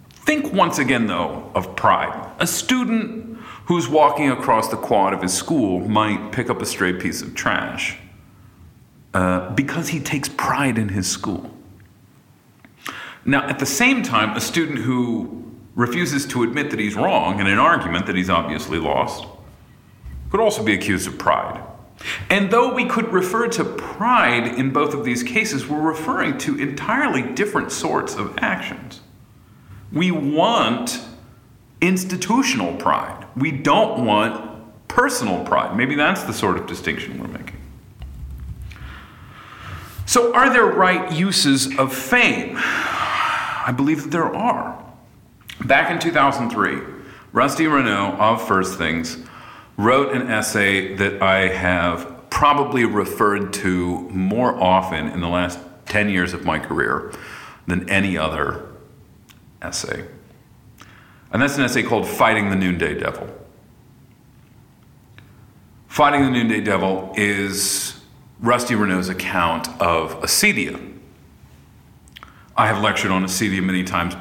Think 0.10 0.52
once 0.54 0.80
again, 0.80 1.06
though, 1.06 1.52
of 1.54 1.76
pride. 1.76 2.32
A 2.40 2.48
student 2.48 3.38
who's 3.66 3.88
walking 3.88 4.32
across 4.32 4.70
the 4.70 4.78
quad 4.78 5.14
of 5.14 5.22
his 5.22 5.34
school 5.34 5.82
might 5.88 6.32
pick 6.32 6.50
up 6.50 6.62
a 6.62 6.66
stray 6.66 6.94
piece 6.94 7.22
of 7.22 7.36
trash 7.36 8.00
uh, 9.14 9.50
because 9.52 9.90
he 9.90 10.00
takes 10.00 10.30
pride 10.30 10.78
in 10.78 10.90
his 10.90 11.10
school. 11.10 11.52
Now, 13.26 13.48
at 13.48 13.60
the 13.60 13.66
same 13.66 14.04
time, 14.04 14.36
a 14.36 14.42
student 14.42 14.80
who 14.80 15.44
refuses 15.76 16.26
to 16.28 16.44
admit 16.44 16.70
that 16.72 16.80
he's 16.80 16.96
wrong 16.96 17.40
in 17.40 17.48
an 17.48 17.58
argument 17.58 18.06
that 18.08 18.16
he's 18.16 18.30
obviously 18.30 18.78
lost 18.78 19.26
could 20.30 20.40
also 20.40 20.64
be 20.64 20.74
accused 20.74 21.08
of 21.08 21.18
pride. 21.18 21.62
And 22.30 22.52
though 22.52 22.74
we 22.74 22.86
could 22.86 23.14
refer 23.14 23.48
to 23.50 23.64
pride 23.64 24.48
in 24.48 24.72
both 24.72 24.94
of 24.94 25.06
these 25.06 25.24
cases, 25.24 25.68
we're 25.68 25.82
referring 25.82 26.38
to 26.40 26.60
entirely 26.60 27.22
different 27.22 27.72
sorts 27.72 28.16
of 28.16 28.38
actions. 28.40 29.02
We 29.92 30.12
want 30.12 31.02
institutional 31.82 32.76
pride. 32.76 33.28
We 33.36 33.52
don't 33.52 34.06
want 34.06 34.88
personal 34.88 35.44
pride. 35.46 35.78
Maybe 35.78 35.96
that's 35.96 36.24
the 36.24 36.34
sort 36.34 36.58
of 36.58 36.66
distinction 36.66 37.20
we're 37.20 37.28
making. 37.28 37.43
So, 40.14 40.32
are 40.36 40.54
there 40.54 40.68
right 40.68 41.12
uses 41.12 41.76
of 41.80 41.92
fame? 41.92 42.54
I 42.56 43.74
believe 43.76 44.04
that 44.04 44.12
there 44.12 44.32
are. 44.32 44.80
Back 45.66 45.90
in 45.90 45.98
2003, 45.98 46.82
Rusty 47.32 47.66
Reno 47.66 48.16
of 48.18 48.48
First 48.48 48.78
Things 48.78 49.18
wrote 49.76 50.16
an 50.16 50.30
essay 50.30 50.94
that 50.98 51.20
I 51.24 51.48
have 51.48 52.30
probably 52.30 52.86
referred 52.86 53.54
to 53.54 54.02
more 54.12 54.54
often 54.62 55.08
in 55.08 55.20
the 55.20 55.28
last 55.28 55.58
10 55.88 56.10
years 56.10 56.36
of 56.36 56.46
my 56.46 56.60
career 56.60 57.12
than 57.66 57.90
any 57.90 58.16
other 58.16 58.68
essay. 59.64 60.06
And 61.32 61.42
that's 61.42 61.58
an 61.58 61.64
essay 61.64 61.82
called 61.82 62.08
Fighting 62.08 62.52
the 62.52 62.56
Noonday 62.56 63.00
Devil. 63.00 63.28
Fighting 65.88 66.22
the 66.22 66.30
Noonday 66.30 66.62
Devil 66.62 67.12
is 67.18 68.00
Rusty 68.44 68.76
Reno's 68.76 69.08
account 69.08 69.70
of 69.82 70.20
acedia. 70.20 70.78
I 72.58 72.68
have 72.68 72.84
lectured 72.84 73.10
on 73.10 73.24
acedia 73.24 73.64
many 73.64 73.86
times 73.86 74.16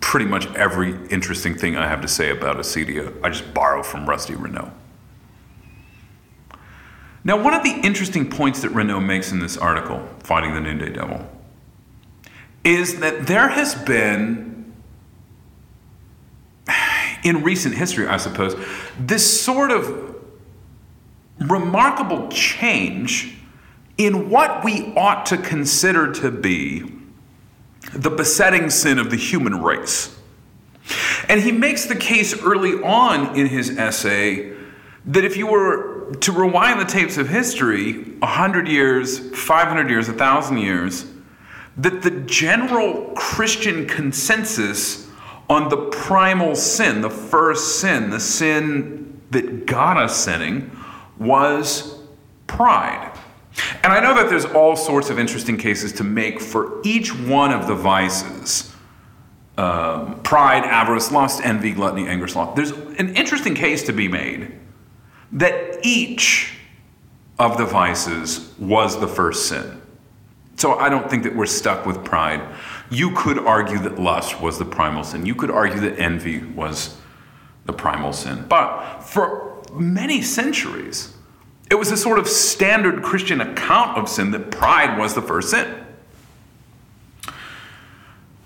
pretty 0.00 0.24
much 0.24 0.46
every 0.54 0.96
interesting 1.08 1.54
thing 1.54 1.76
I 1.76 1.86
have 1.86 2.00
to 2.00 2.08
say 2.08 2.30
about 2.30 2.56
acedia, 2.56 3.14
I 3.22 3.28
just 3.28 3.52
borrow 3.52 3.82
from 3.82 4.08
Rusty 4.08 4.34
Reno. 4.34 4.72
Now, 7.24 7.40
one 7.40 7.52
of 7.52 7.62
the 7.62 7.78
interesting 7.84 8.28
points 8.28 8.62
that 8.62 8.70
Reno 8.70 8.98
makes 8.98 9.32
in 9.32 9.38
this 9.38 9.58
article, 9.58 10.08
Fighting 10.20 10.54
the 10.54 10.60
Noonday 10.60 10.90
Devil, 10.90 11.28
is 12.64 13.00
that 13.00 13.26
there 13.26 13.48
has 13.48 13.74
been, 13.74 14.72
in 17.22 17.42
recent 17.42 17.74
history, 17.74 18.06
I 18.06 18.16
suppose, 18.16 18.56
this 18.98 19.42
sort 19.42 19.70
of 19.70 20.16
remarkable 21.38 22.28
change 22.28 23.36
in 23.98 24.30
what 24.30 24.64
we 24.64 24.92
ought 24.96 25.26
to 25.26 25.36
consider 25.36 26.12
to 26.12 26.30
be 26.30 26.90
the 27.92 28.10
besetting 28.10 28.70
sin 28.70 28.98
of 28.98 29.10
the 29.10 29.16
human 29.16 29.62
race. 29.62 30.16
And 31.28 31.40
he 31.40 31.52
makes 31.52 31.86
the 31.86 31.96
case 31.96 32.40
early 32.42 32.82
on 32.82 33.36
in 33.38 33.46
his 33.46 33.76
essay 33.78 34.52
that 35.06 35.24
if 35.24 35.36
you 35.36 35.46
were 35.46 36.12
to 36.20 36.32
rewind 36.32 36.80
the 36.80 36.84
tapes 36.84 37.16
of 37.16 37.28
history 37.28 38.02
100 38.18 38.68
years, 38.68 39.30
500 39.36 39.90
years, 39.90 40.08
1,000 40.08 40.58
years, 40.58 41.06
that 41.76 42.02
the 42.02 42.10
general 42.10 43.12
Christian 43.16 43.86
consensus 43.86 45.08
on 45.48 45.68
the 45.68 45.88
primal 45.90 46.54
sin, 46.54 47.00
the 47.00 47.10
first 47.10 47.80
sin, 47.80 48.10
the 48.10 48.20
sin 48.20 49.20
that 49.30 49.66
got 49.66 49.96
us 49.96 50.16
sinning, 50.16 50.70
was 51.18 52.00
pride. 52.46 53.11
And 53.82 53.92
I 53.92 54.00
know 54.00 54.14
that 54.14 54.30
there's 54.30 54.44
all 54.44 54.76
sorts 54.76 55.10
of 55.10 55.18
interesting 55.18 55.56
cases 55.56 55.92
to 55.94 56.04
make 56.04 56.40
for 56.40 56.80
each 56.84 57.14
one 57.14 57.52
of 57.52 57.66
the 57.66 57.74
vices 57.74 58.72
um, 59.58 60.20
pride, 60.22 60.64
avarice, 60.64 61.12
lust, 61.12 61.44
envy, 61.44 61.72
gluttony, 61.72 62.08
anger, 62.08 62.26
sloth. 62.26 62.56
There's 62.56 62.70
an 62.70 63.14
interesting 63.16 63.54
case 63.54 63.82
to 63.84 63.92
be 63.92 64.08
made 64.08 64.52
that 65.32 65.78
each 65.82 66.54
of 67.38 67.58
the 67.58 67.66
vices 67.66 68.52
was 68.58 68.98
the 69.00 69.08
first 69.08 69.48
sin. 69.48 69.80
So 70.56 70.74
I 70.78 70.88
don't 70.88 71.08
think 71.10 71.24
that 71.24 71.34
we're 71.34 71.46
stuck 71.46 71.86
with 71.86 72.04
pride. 72.04 72.40
You 72.90 73.14
could 73.16 73.38
argue 73.38 73.78
that 73.80 73.98
lust 73.98 74.40
was 74.40 74.58
the 74.58 74.64
primal 74.64 75.02
sin. 75.02 75.26
You 75.26 75.34
could 75.34 75.50
argue 75.50 75.80
that 75.80 75.98
envy 75.98 76.38
was 76.38 76.96
the 77.64 77.72
primal 77.72 78.12
sin. 78.12 78.46
But 78.48 79.00
for 79.00 79.62
many 79.72 80.22
centuries, 80.22 81.14
it 81.72 81.78
was 81.78 81.90
a 81.90 81.96
sort 81.96 82.18
of 82.18 82.28
standard 82.28 83.02
Christian 83.02 83.40
account 83.40 83.96
of 83.96 84.06
sin 84.06 84.30
that 84.32 84.50
pride 84.50 84.98
was 84.98 85.14
the 85.14 85.22
first 85.22 85.48
sin. 85.48 85.86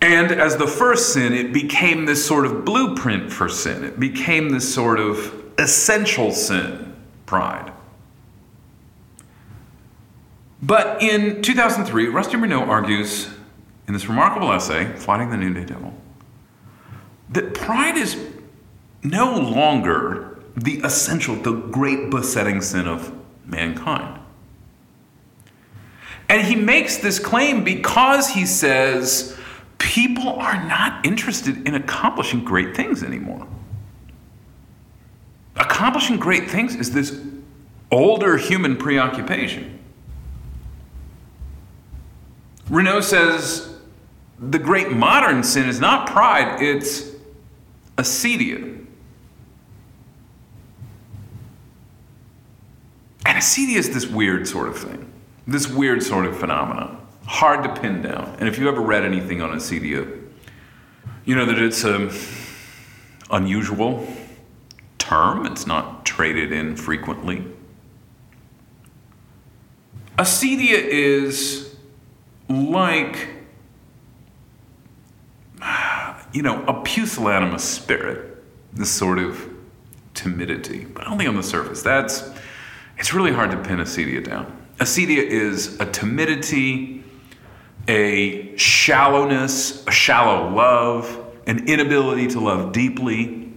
And 0.01 0.31
as 0.31 0.59
the 0.59 0.69
first 0.69 1.13
sin, 1.13 1.33
it 1.33 1.53
became 1.53 2.05
this 2.05 2.25
sort 2.25 2.47
of 2.47 2.65
blueprint 2.65 3.33
for 3.33 3.49
sin. 3.49 3.83
It 3.83 3.99
became 3.99 4.51
this 4.51 4.73
sort 4.73 5.01
of 5.01 5.35
essential 5.59 6.31
sin, 6.31 6.95
pride. 7.27 7.73
But 10.63 11.03
in 11.03 11.43
2003, 11.43 12.07
Rusty 12.07 12.37
Reno 12.37 12.61
argues 12.61 13.29
in 13.89 13.93
this 13.93 14.07
remarkable 14.09 14.53
essay, 14.53 14.93
Fighting 14.93 15.31
the 15.31 15.37
Noonday 15.37 15.65
Devil, 15.65 15.93
that 17.31 17.55
pride 17.55 17.97
is 17.97 18.17
no 19.03 19.37
longer 19.37 20.36
the 20.57 20.81
essential, 20.85 21.37
the 21.37 21.53
great 21.53 22.11
besetting 22.11 22.61
sin 22.61 22.89
of 22.89 23.13
mankind. 23.45 24.21
And 26.29 26.43
he 26.43 26.57
makes 26.57 26.97
this 26.97 27.19
claim 27.19 27.63
because 27.63 28.29
he 28.29 28.47
says 28.47 29.37
people 29.79 30.29
are 30.29 30.67
not 30.67 31.05
interested 31.07 31.67
in 31.69 31.75
accomplishing 31.75 32.45
great 32.45 32.75
things 32.75 33.03
anymore. 33.03 33.47
Accomplishing 35.57 36.17
great 36.17 36.51
things 36.51 36.75
is 36.75 36.91
this 36.91 37.21
older 37.91 38.37
human 38.37 38.77
preoccupation. 38.77 39.79
Reno 42.69 43.01
says 43.01 43.79
the 44.39 44.59
great 44.59 44.91
modern 44.91 45.43
sin 45.45 45.69
is 45.69 45.81
not 45.81 46.09
pride, 46.09 46.61
it's 46.61 47.13
acedia. 47.97 48.76
And 53.37 53.45
acedia 53.45 53.77
is 53.77 53.91
this 53.91 54.07
weird 54.07 54.49
sort 54.49 54.67
of 54.67 54.79
thing, 54.79 55.13
this 55.47 55.69
weird 55.69 56.03
sort 56.03 56.25
of 56.25 56.39
phenomenon, 56.39 57.07
hard 57.27 57.65
to 57.65 57.81
pin 57.83 58.01
down. 58.01 58.35
And 58.39 58.49
if 58.49 58.59
you 58.59 58.67
ever 58.67 58.81
read 58.81 59.05
anything 59.05 59.43
on 59.43 59.51
acedia, 59.51 60.11
uh, 60.11 61.11
you 61.27 61.35
know 61.35 61.45
that 61.45 61.59
it's 61.59 61.85
an 61.85 62.11
unusual 63.31 64.09
term, 64.97 65.45
it's 65.45 65.67
not 65.67 66.07
traded 66.07 66.51
in 66.51 66.77
frequently. 66.77 67.45
Acedia 70.17 70.79
is 70.79 71.77
like, 72.49 73.29
you 76.33 76.41
know, 76.41 76.65
a 76.65 76.73
pusillanimous 76.85 77.61
spirit, 77.61 78.43
this 78.73 78.91
sort 78.91 79.19
of 79.19 79.47
timidity, 80.15 80.87
but 80.87 81.07
only 81.07 81.27
on 81.27 81.37
the 81.37 81.43
surface. 81.43 81.83
That's, 81.83 82.31
it's 82.99 83.13
really 83.13 83.33
hard 83.33 83.51
to 83.51 83.57
pin 83.59 83.79
acedia 83.79 84.23
down. 84.23 84.53
Acedia 84.79 85.23
is 85.23 85.79
a 85.81 85.87
timidity, 85.87 87.05
a 87.89 88.57
shallowness, 88.57 89.87
a 89.87 89.91
shallow 89.91 90.51
love, 90.51 91.25
an 91.47 91.69
inability 91.69 92.27
to 92.29 92.41
love 92.41 92.73
deeply. 92.73 93.53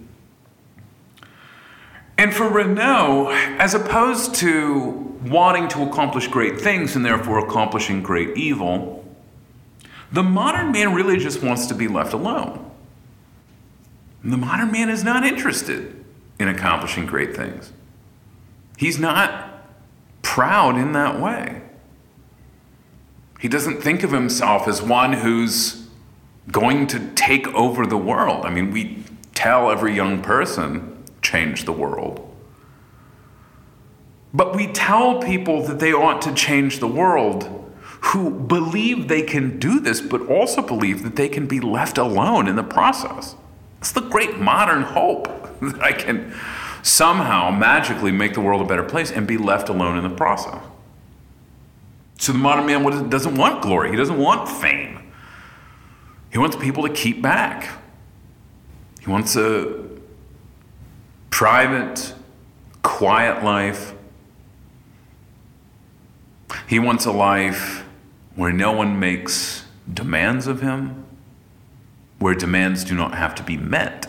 And 2.17 2.33
for 2.33 2.49
Reno, 2.49 3.29
as 3.29 3.73
opposed 3.73 4.35
to 4.35 4.91
wanting 5.23 5.67
to 5.69 5.83
accomplish 5.83 6.27
great 6.27 6.59
things 6.59 6.95
and 6.95 7.05
therefore 7.05 7.39
accomplishing 7.39 8.03
great 8.03 8.37
evil, 8.37 9.05
the 10.11 10.23
modern 10.23 10.71
man 10.71 10.93
really 10.93 11.17
just 11.17 11.41
wants 11.41 11.67
to 11.67 11.73
be 11.73 11.87
left 11.87 12.13
alone. 12.13 12.71
The 14.23 14.37
modern 14.37 14.71
man 14.71 14.89
is 14.89 15.03
not 15.03 15.25
interested 15.25 16.03
in 16.39 16.47
accomplishing 16.47 17.05
great 17.05 17.35
things. 17.35 17.71
He's 18.79 18.97
not 18.97 19.65
proud 20.21 20.77
in 20.77 20.93
that 20.93 21.19
way. 21.19 21.61
He 23.37 23.49
doesn't 23.49 23.81
think 23.81 24.03
of 24.03 24.13
himself 24.13 24.69
as 24.69 24.81
one 24.81 25.11
who's 25.11 25.85
going 26.49 26.87
to 26.87 27.11
take 27.13 27.45
over 27.49 27.85
the 27.85 27.97
world. 27.97 28.45
I 28.45 28.49
mean, 28.49 28.71
we 28.71 29.03
tell 29.33 29.69
every 29.69 29.93
young 29.93 30.21
person, 30.21 31.03
change 31.21 31.65
the 31.65 31.73
world. 31.73 32.25
But 34.33 34.55
we 34.55 34.67
tell 34.67 35.21
people 35.21 35.61
that 35.67 35.79
they 35.79 35.91
ought 35.91 36.21
to 36.21 36.33
change 36.33 36.79
the 36.79 36.87
world 36.87 37.73
who 37.83 38.29
believe 38.29 39.09
they 39.09 39.23
can 39.23 39.59
do 39.59 39.81
this, 39.81 39.99
but 39.99 40.25
also 40.27 40.61
believe 40.61 41.03
that 41.03 41.17
they 41.17 41.27
can 41.27 41.47
be 41.47 41.59
left 41.59 41.97
alone 41.97 42.47
in 42.47 42.55
the 42.55 42.63
process. 42.63 43.35
It's 43.79 43.91
the 43.91 43.99
great 43.99 44.39
modern 44.39 44.83
hope 44.83 45.27
that 45.59 45.81
I 45.81 45.91
can 45.91 46.33
somehow 46.81 47.51
magically 47.51 48.11
make 48.11 48.33
the 48.33 48.41
world 48.41 48.61
a 48.61 48.65
better 48.65 48.83
place 48.83 49.11
and 49.11 49.27
be 49.27 49.37
left 49.37 49.69
alone 49.69 49.97
in 49.97 50.03
the 50.03 50.15
process. 50.15 50.61
So 52.17 52.31
the 52.33 52.37
modern 52.37 52.65
man 52.65 53.09
doesn't 53.09 53.35
want 53.35 53.61
glory, 53.61 53.91
he 53.91 53.95
doesn't 53.95 54.17
want 54.17 54.49
fame. 54.49 55.11
He 56.31 56.37
wants 56.37 56.55
people 56.55 56.83
to 56.87 56.93
keep 56.93 57.21
back. 57.21 57.69
He 59.01 59.09
wants 59.09 59.35
a 59.35 59.83
private, 61.31 62.13
quiet 62.83 63.43
life 63.43 63.93
he 66.67 66.79
wants 66.79 67.05
a 67.05 67.11
life 67.11 67.85
where 68.35 68.51
no 68.51 68.71
one 68.71 68.99
makes 68.99 69.65
demands 69.91 70.47
of 70.47 70.61
him, 70.61 71.05
where 72.19 72.35
demands 72.35 72.83
do 72.83 72.95
not 72.95 73.15
have 73.15 73.35
to 73.35 73.43
be 73.43 73.57
met, 73.57 74.08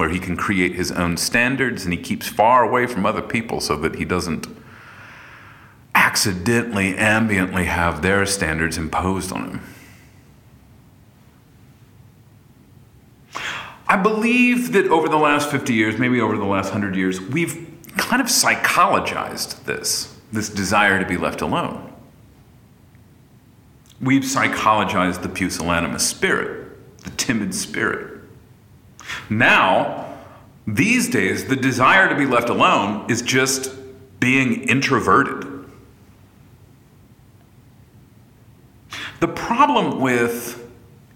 where 0.00 0.08
he 0.08 0.18
can 0.18 0.34
create 0.34 0.74
his 0.74 0.90
own 0.90 1.14
standards 1.14 1.84
and 1.84 1.92
he 1.92 2.00
keeps 2.00 2.26
far 2.26 2.64
away 2.64 2.86
from 2.86 3.04
other 3.04 3.20
people 3.20 3.60
so 3.60 3.76
that 3.76 3.96
he 3.96 4.04
doesn't 4.06 4.46
accidentally, 5.94 6.94
ambiently 6.94 7.66
have 7.66 8.00
their 8.00 8.24
standards 8.24 8.78
imposed 8.78 9.30
on 9.30 9.50
him. 9.50 9.60
I 13.86 13.98
believe 13.98 14.72
that 14.72 14.86
over 14.86 15.06
the 15.06 15.18
last 15.18 15.50
50 15.50 15.74
years, 15.74 15.98
maybe 15.98 16.18
over 16.18 16.38
the 16.38 16.46
last 16.46 16.72
100 16.72 16.96
years, 16.96 17.20
we've 17.20 17.68
kind 17.98 18.22
of 18.22 18.28
psychologized 18.28 19.64
this 19.64 20.16
this 20.32 20.48
desire 20.48 20.98
to 20.98 21.04
be 21.04 21.18
left 21.18 21.42
alone. 21.42 21.92
We've 24.00 24.22
psychologized 24.22 25.20
the 25.20 25.28
pusillanimous 25.28 26.00
spirit, 26.00 27.02
the 27.04 27.10
timid 27.10 27.54
spirit. 27.54 28.19
Now, 29.28 30.18
these 30.66 31.08
days, 31.08 31.46
the 31.46 31.56
desire 31.56 32.08
to 32.08 32.14
be 32.14 32.26
left 32.26 32.48
alone 32.48 33.10
is 33.10 33.22
just 33.22 33.74
being 34.20 34.68
introverted. 34.68 35.46
The 39.20 39.28
problem 39.28 40.00
with 40.00 40.66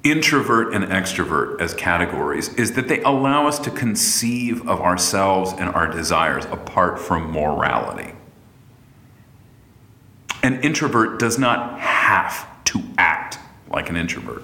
introvert 0.03 0.75
and 0.75 0.85
extrovert 0.85 1.61
as 1.61 1.73
categories 1.75 2.53
is 2.55 2.73
that 2.73 2.89
they 2.89 3.01
allow 3.03 3.47
us 3.47 3.59
to 3.61 3.71
conceive 3.71 4.69
of 4.69 4.81
ourselves 4.81 5.53
and 5.53 5.71
our 5.71 5.89
desires 5.89 6.45
apart 6.47 6.99
from 6.99 7.31
morality. 7.31 8.13
An 10.43 10.61
introvert 10.61 11.19
does 11.19 11.39
not 11.39 11.81
have 11.81 12.47
to 12.65 12.83
act 12.99 13.39
like 13.71 13.89
an 13.89 13.97
introvert. 13.97 14.43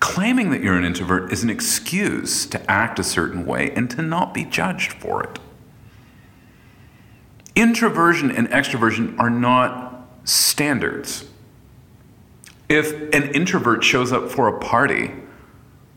Claiming 0.00 0.50
that 0.50 0.62
you're 0.62 0.76
an 0.76 0.84
introvert 0.84 1.30
is 1.30 1.42
an 1.42 1.50
excuse 1.50 2.46
to 2.46 2.70
act 2.70 2.98
a 2.98 3.04
certain 3.04 3.44
way 3.44 3.70
and 3.72 3.90
to 3.90 4.02
not 4.02 4.32
be 4.32 4.44
judged 4.44 4.92
for 4.94 5.22
it. 5.22 5.38
Introversion 7.54 8.30
and 8.30 8.48
extroversion 8.48 9.18
are 9.18 9.28
not 9.28 10.08
standards. 10.24 11.26
If 12.68 12.92
an 13.14 13.34
introvert 13.34 13.84
shows 13.84 14.10
up 14.10 14.30
for 14.30 14.48
a 14.48 14.58
party, 14.58 15.12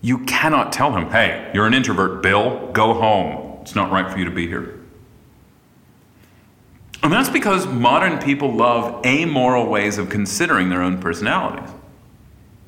you 0.01 0.19
cannot 0.25 0.73
tell 0.73 0.95
him, 0.97 1.09
hey, 1.11 1.49
you're 1.53 1.65
an 1.65 1.73
introvert, 1.73 2.21
Bill, 2.21 2.71
go 2.73 2.93
home. 2.93 3.59
It's 3.61 3.75
not 3.75 3.91
right 3.91 4.11
for 4.11 4.19
you 4.19 4.25
to 4.25 4.31
be 4.31 4.47
here. 4.47 4.79
And 7.01 7.11
that's 7.11 7.29
because 7.29 7.67
modern 7.67 8.19
people 8.19 8.53
love 8.53 9.05
amoral 9.05 9.67
ways 9.67 9.97
of 9.97 10.09
considering 10.09 10.69
their 10.69 10.81
own 10.81 10.99
personalities. 10.99 11.69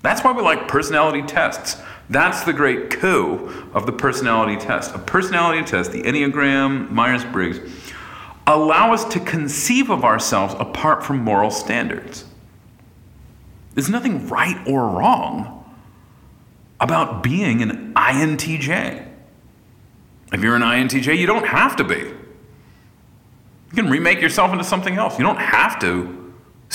That's 0.05 0.23
why 0.23 0.31
we 0.33 0.43
like 0.43 0.67
personality 0.67 1.23
tests. 1.23 1.81
That's 2.11 2.43
the 2.43 2.53
great 2.53 2.91
coup 2.91 3.69
of 3.73 3.87
the 3.87 3.91
personality 3.91 4.55
test. 4.55 4.93
A 4.93 4.99
personality 4.99 5.63
test, 5.63 5.91
the 5.91 6.03
Enneagram, 6.03 6.91
Myers 6.91 7.25
Briggs, 7.25 7.59
allow 8.45 8.93
us 8.93 9.03
to 9.05 9.19
conceive 9.19 9.89
of 9.89 10.03
ourselves 10.03 10.53
apart 10.59 11.03
from 11.03 11.23
moral 11.23 11.49
standards. 11.49 12.25
There's 13.73 13.89
nothing 13.89 14.27
right 14.27 14.55
or 14.67 14.87
wrong 14.87 15.75
about 16.79 17.23
being 17.23 17.63
an 17.63 17.93
INTJ. 17.95 19.07
If 20.31 20.43
you're 20.43 20.55
an 20.55 20.61
INTJ, 20.61 21.17
you 21.17 21.25
don't 21.25 21.47
have 21.47 21.75
to 21.77 21.83
be. 21.83 21.95
You 21.95 22.13
can 23.73 23.89
remake 23.89 24.21
yourself 24.21 24.51
into 24.51 24.63
something 24.63 24.97
else. 24.97 25.17
You 25.17 25.25
don't 25.25 25.39
have 25.39 25.79
to 25.79 26.24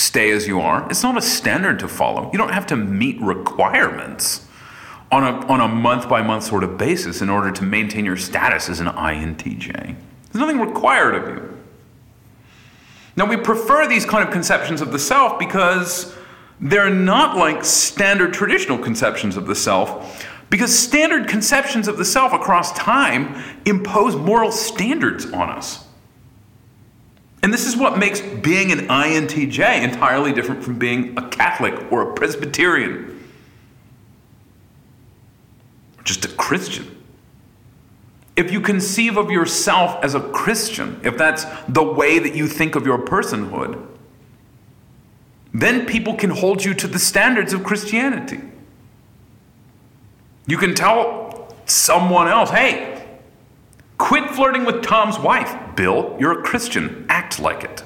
stay 0.01 0.31
as 0.31 0.47
you 0.47 0.61
are. 0.61 0.89
It's 0.91 1.03
not 1.03 1.17
a 1.17 1.23
standard 1.23 1.79
to 1.81 1.89
follow. 1.89 2.31
You 2.33 2.39
don't 2.39 2.53
have 2.53 2.67
to 2.69 2.77
meet 2.77 3.21
requirements 3.21 4.47
on 5.13 5.25
a, 5.25 5.47
on 5.47 5.61
a 5.61 5.69
month 5.69 6.09
by 6.09 6.23
month 6.23 6.45
sort 6.45 6.65
of 6.65 6.79
basis 6.79 7.21
in 7.21 7.29
order 7.29 7.51
to 7.51 7.63
maintain 7.63 8.05
your 8.05 8.17
status 8.17 8.69
as 8.69 8.81
an 8.81 8.87
INTJ. 8.87 9.73
There's 9.73 10.41
nothing 10.41 10.61
required 10.61 11.15
of 11.15 11.29
you. 11.29 11.57
Now, 13.17 13.27
we 13.27 13.37
prefer 13.37 13.89
these 13.89 14.07
kind 14.07 14.27
of 14.27 14.33
conceptions 14.33 14.81
of 14.81 14.93
the 14.93 14.99
self 14.99 15.39
because 15.39 16.15
they're 16.61 16.91
not 16.91 17.37
like 17.37 17.65
standard 17.65 18.33
traditional 18.33 18.79
conceptions 18.79 19.37
of 19.37 19.47
the 19.47 19.55
self, 19.55 20.27
because 20.49 20.77
standard 20.77 21.29
conceptions 21.29 21.89
of 21.89 21.99
the 21.99 22.05
self 22.05 22.33
across 22.33 22.73
time 22.73 23.43
impose 23.67 24.15
moral 24.15 24.53
standards 24.53 25.27
on 25.27 25.51
us. 25.51 25.87
And 27.43 27.53
this 27.53 27.67
is 27.67 27.77
what 27.77 27.99
makes 27.99 28.21
being 28.21 28.71
an 28.71 28.89
INTJ 28.89 29.83
entirely 29.83 30.33
different 30.33 30.63
from 30.63 30.79
being 30.79 31.17
a 31.17 31.29
Catholic 31.29 31.91
or 31.91 32.11
a 32.11 32.15
Presbyterian 32.15 33.11
just 36.11 36.25
a 36.25 36.29
Christian. 36.29 36.97
If 38.37 38.51
you 38.51 38.61
conceive 38.61 39.17
of 39.17 39.31
yourself 39.31 40.03
as 40.03 40.15
a 40.15 40.21
Christian, 40.21 41.01
if 41.05 41.17
that's 41.17 41.45
the 41.69 41.85
way 41.85 42.19
that 42.19 42.35
you 42.35 42.49
think 42.49 42.75
of 42.75 42.85
your 42.85 42.99
personhood, 42.99 43.87
then 45.53 45.87
people 45.87 46.15
can 46.15 46.31
hold 46.31 46.65
you 46.65 46.75
to 46.75 46.89
the 46.89 46.99
standards 46.99 47.53
of 47.53 47.63
Christianity. 47.63 48.41
You 50.47 50.57
can 50.57 50.75
tell 50.75 51.55
someone 51.67 52.27
else, 52.29 52.51
hey, 52.51 53.07
quit 53.99 54.31
flirting 54.31 54.65
with 54.65 54.83
Tom's 54.83 55.19
wife. 55.19 55.55
Bill, 55.81 56.15
you're 56.21 56.39
a 56.39 56.43
Christian. 56.43 57.07
Act 57.09 57.41
like 57.41 57.65
it. 57.65 57.83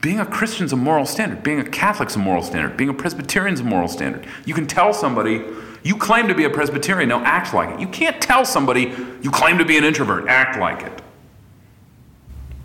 Being 0.00 0.18
a 0.18 0.26
Christian's 0.26 0.72
a 0.72 0.76
moral 0.76 1.06
standard. 1.06 1.44
Being 1.44 1.60
a 1.60 1.62
Catholic's 1.62 2.16
a 2.16 2.18
moral 2.18 2.42
standard. 2.42 2.76
Being 2.76 2.90
a 2.90 2.94
Presbyterian's 2.94 3.60
a 3.60 3.62
moral 3.62 3.86
standard. 3.86 4.26
You 4.44 4.52
can 4.52 4.66
tell 4.66 4.92
somebody 4.92 5.44
you 5.84 5.96
claim 5.96 6.26
to 6.26 6.34
be 6.34 6.42
a 6.42 6.50
Presbyterian, 6.50 7.08
now 7.08 7.22
act 7.22 7.54
like 7.54 7.72
it. 7.72 7.78
You 7.78 7.86
can't 7.86 8.20
tell 8.20 8.44
somebody 8.44 8.92
you 9.22 9.30
claim 9.30 9.58
to 9.58 9.64
be 9.64 9.78
an 9.78 9.84
introvert, 9.84 10.26
act 10.26 10.58
like 10.58 10.82
it. 10.82 11.02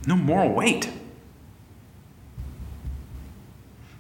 No 0.08 0.16
moral 0.16 0.52
weight. 0.52 0.90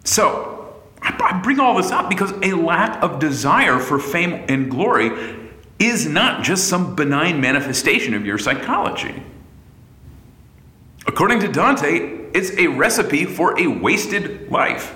So, 0.03 0.73
I 0.99 1.39
bring 1.43 1.59
all 1.59 1.77
this 1.77 1.91
up 1.91 2.09
because 2.09 2.31
a 2.41 2.53
lack 2.53 3.03
of 3.03 3.19
desire 3.19 3.77
for 3.77 3.99
fame 3.99 4.45
and 4.49 4.71
glory 4.71 5.11
is 5.77 6.07
not 6.07 6.43
just 6.43 6.69
some 6.69 6.95
benign 6.95 7.39
manifestation 7.39 8.15
of 8.15 8.25
your 8.25 8.39
psychology. 8.39 9.23
According 11.05 11.39
to 11.41 11.47
Dante, 11.47 12.29
it's 12.33 12.51
a 12.57 12.67
recipe 12.67 13.25
for 13.25 13.59
a 13.59 13.67
wasted 13.67 14.49
life. 14.49 14.95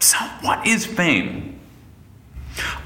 So, 0.00 0.18
what 0.42 0.66
is 0.66 0.86
fame? 0.86 1.60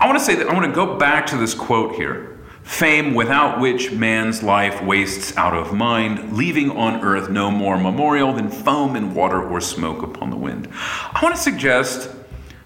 I 0.01 0.07
want 0.07 0.19
to 0.19 0.25
say 0.25 0.35
that 0.37 0.49
I 0.49 0.53
want 0.53 0.67
to 0.67 0.73
go 0.73 0.97
back 0.97 1.27
to 1.27 1.37
this 1.37 1.55
quote 1.55 1.95
here 1.95 2.31
fame 2.65 3.15
without 3.15 3.61
which 3.61 3.93
man's 3.93 4.43
life 4.43 4.83
wastes 4.83 5.37
out 5.37 5.55
of 5.55 5.75
mind, 5.75 6.35
leaving 6.35 6.71
on 6.71 7.05
earth 7.05 7.29
no 7.29 7.51
more 7.51 7.77
memorial 7.77 8.33
than 8.33 8.49
foam 8.49 8.97
and 8.97 9.15
water 9.15 9.43
or 9.43 9.61
smoke 9.61 10.03
upon 10.03 10.31
the 10.31 10.37
wind. 10.37 10.67
I 10.73 11.21
want 11.23 11.35
to 11.35 11.41
suggest 11.41 12.11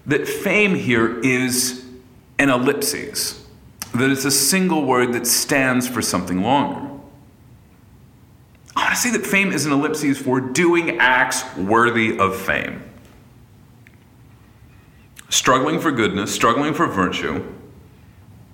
that 0.05 0.25
fame 0.25 0.73
here 0.73 1.19
is 1.19 1.85
an 2.39 2.49
ellipsis, 2.49 3.45
that 3.93 4.09
it's 4.09 4.23
a 4.23 4.31
single 4.31 4.85
word 4.85 5.13
that 5.13 5.27
stands 5.27 5.85
for 5.85 6.01
something 6.01 6.41
longer. 6.41 6.88
I 8.79 8.83
want 8.83 8.95
to 8.95 9.01
say 9.01 9.11
that 9.11 9.25
fame 9.25 9.51
is 9.51 9.65
an 9.65 9.71
ellipsis 9.71 10.17
for 10.17 10.39
doing 10.39 10.99
acts 10.99 11.43
worthy 11.57 12.17
of 12.17 12.35
fame 12.35 12.89
struggling 15.29 15.79
for 15.79 15.91
goodness, 15.91 16.33
struggling 16.33 16.73
for 16.73 16.87
virtue, 16.87 17.43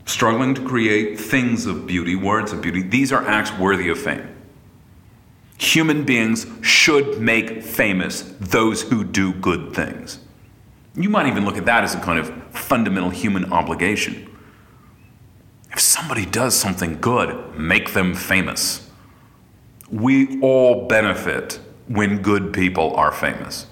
struggling 0.05 0.53
to 0.53 0.61
create 0.61 1.19
things 1.19 1.65
of 1.65 1.87
beauty, 1.87 2.15
words 2.15 2.51
of 2.51 2.61
beauty, 2.61 2.81
these 2.81 3.11
are 3.11 3.25
acts 3.25 3.51
worthy 3.57 3.89
of 3.89 3.97
fame. 3.97 4.27
Human 5.57 6.03
beings 6.03 6.45
should 6.61 7.19
make 7.19 7.63
famous 7.63 8.21
those 8.39 8.81
who 8.83 9.03
do 9.03 9.33
good 9.33 9.73
things. 9.73 10.19
You 10.95 11.09
might 11.09 11.27
even 11.27 11.45
look 11.45 11.57
at 11.57 11.65
that 11.65 11.83
as 11.83 11.95
a 11.95 11.99
kind 11.99 12.19
of 12.19 12.29
fundamental 12.53 13.09
human 13.09 13.51
obligation. 13.51 14.29
If 15.71 15.79
somebody 15.79 16.25
does 16.25 16.55
something 16.55 16.99
good, 16.99 17.57
make 17.57 17.93
them 17.93 18.13
famous. 18.13 18.84
We 19.91 20.39
all 20.41 20.87
benefit 20.87 21.59
when 21.87 22.21
good 22.21 22.53
people 22.53 22.95
are 22.95 23.11
famous. 23.11 23.67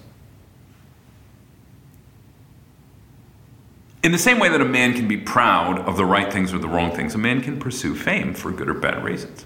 In 4.03 4.11
the 4.11 4.17
same 4.17 4.37
way 4.37 4.49
that 4.49 4.59
a 4.59 4.65
man 4.65 4.93
can 4.93 5.07
be 5.07 5.17
proud 5.17 5.79
of 5.79 5.95
the 5.95 6.05
right 6.05 6.31
things 6.31 6.53
or 6.53 6.59
the 6.59 6.67
wrong 6.67 6.91
things, 6.91 7.15
a 7.15 7.17
man 7.17 7.41
can 7.41 7.57
pursue 7.57 7.95
fame 7.95 8.33
for 8.33 8.51
good 8.51 8.67
or 8.67 8.73
bad 8.73 9.03
reasons. 9.03 9.45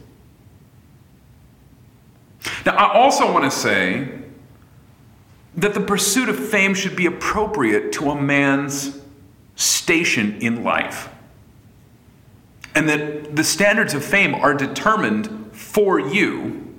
Now, 2.65 2.75
I 2.75 2.93
also 2.93 3.31
want 3.31 3.45
to 3.45 3.51
say 3.51 4.09
that 5.55 5.73
the 5.73 5.81
pursuit 5.81 6.27
of 6.27 6.37
fame 6.37 6.73
should 6.73 6.95
be 6.95 7.05
appropriate 7.05 7.91
to 7.93 8.09
a 8.09 8.19
man's 8.19 8.99
station 9.55 10.37
in 10.41 10.63
life. 10.63 11.09
And 12.73 12.89
that 12.89 13.35
the 13.35 13.43
standards 13.43 13.93
of 13.93 14.03
fame 14.03 14.35
are 14.35 14.53
determined 14.53 15.46
for 15.57 15.99
you 15.99 16.75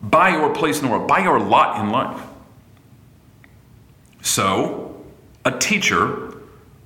by 0.00 0.30
your 0.30 0.54
place 0.54 0.78
in 0.78 0.86
the 0.86 0.90
world, 0.90 1.08
by 1.08 1.18
your 1.18 1.40
lot 1.40 1.80
in 1.80 1.90
life. 1.90 2.20
So, 4.22 5.04
a 5.44 5.58
teacher 5.58 6.34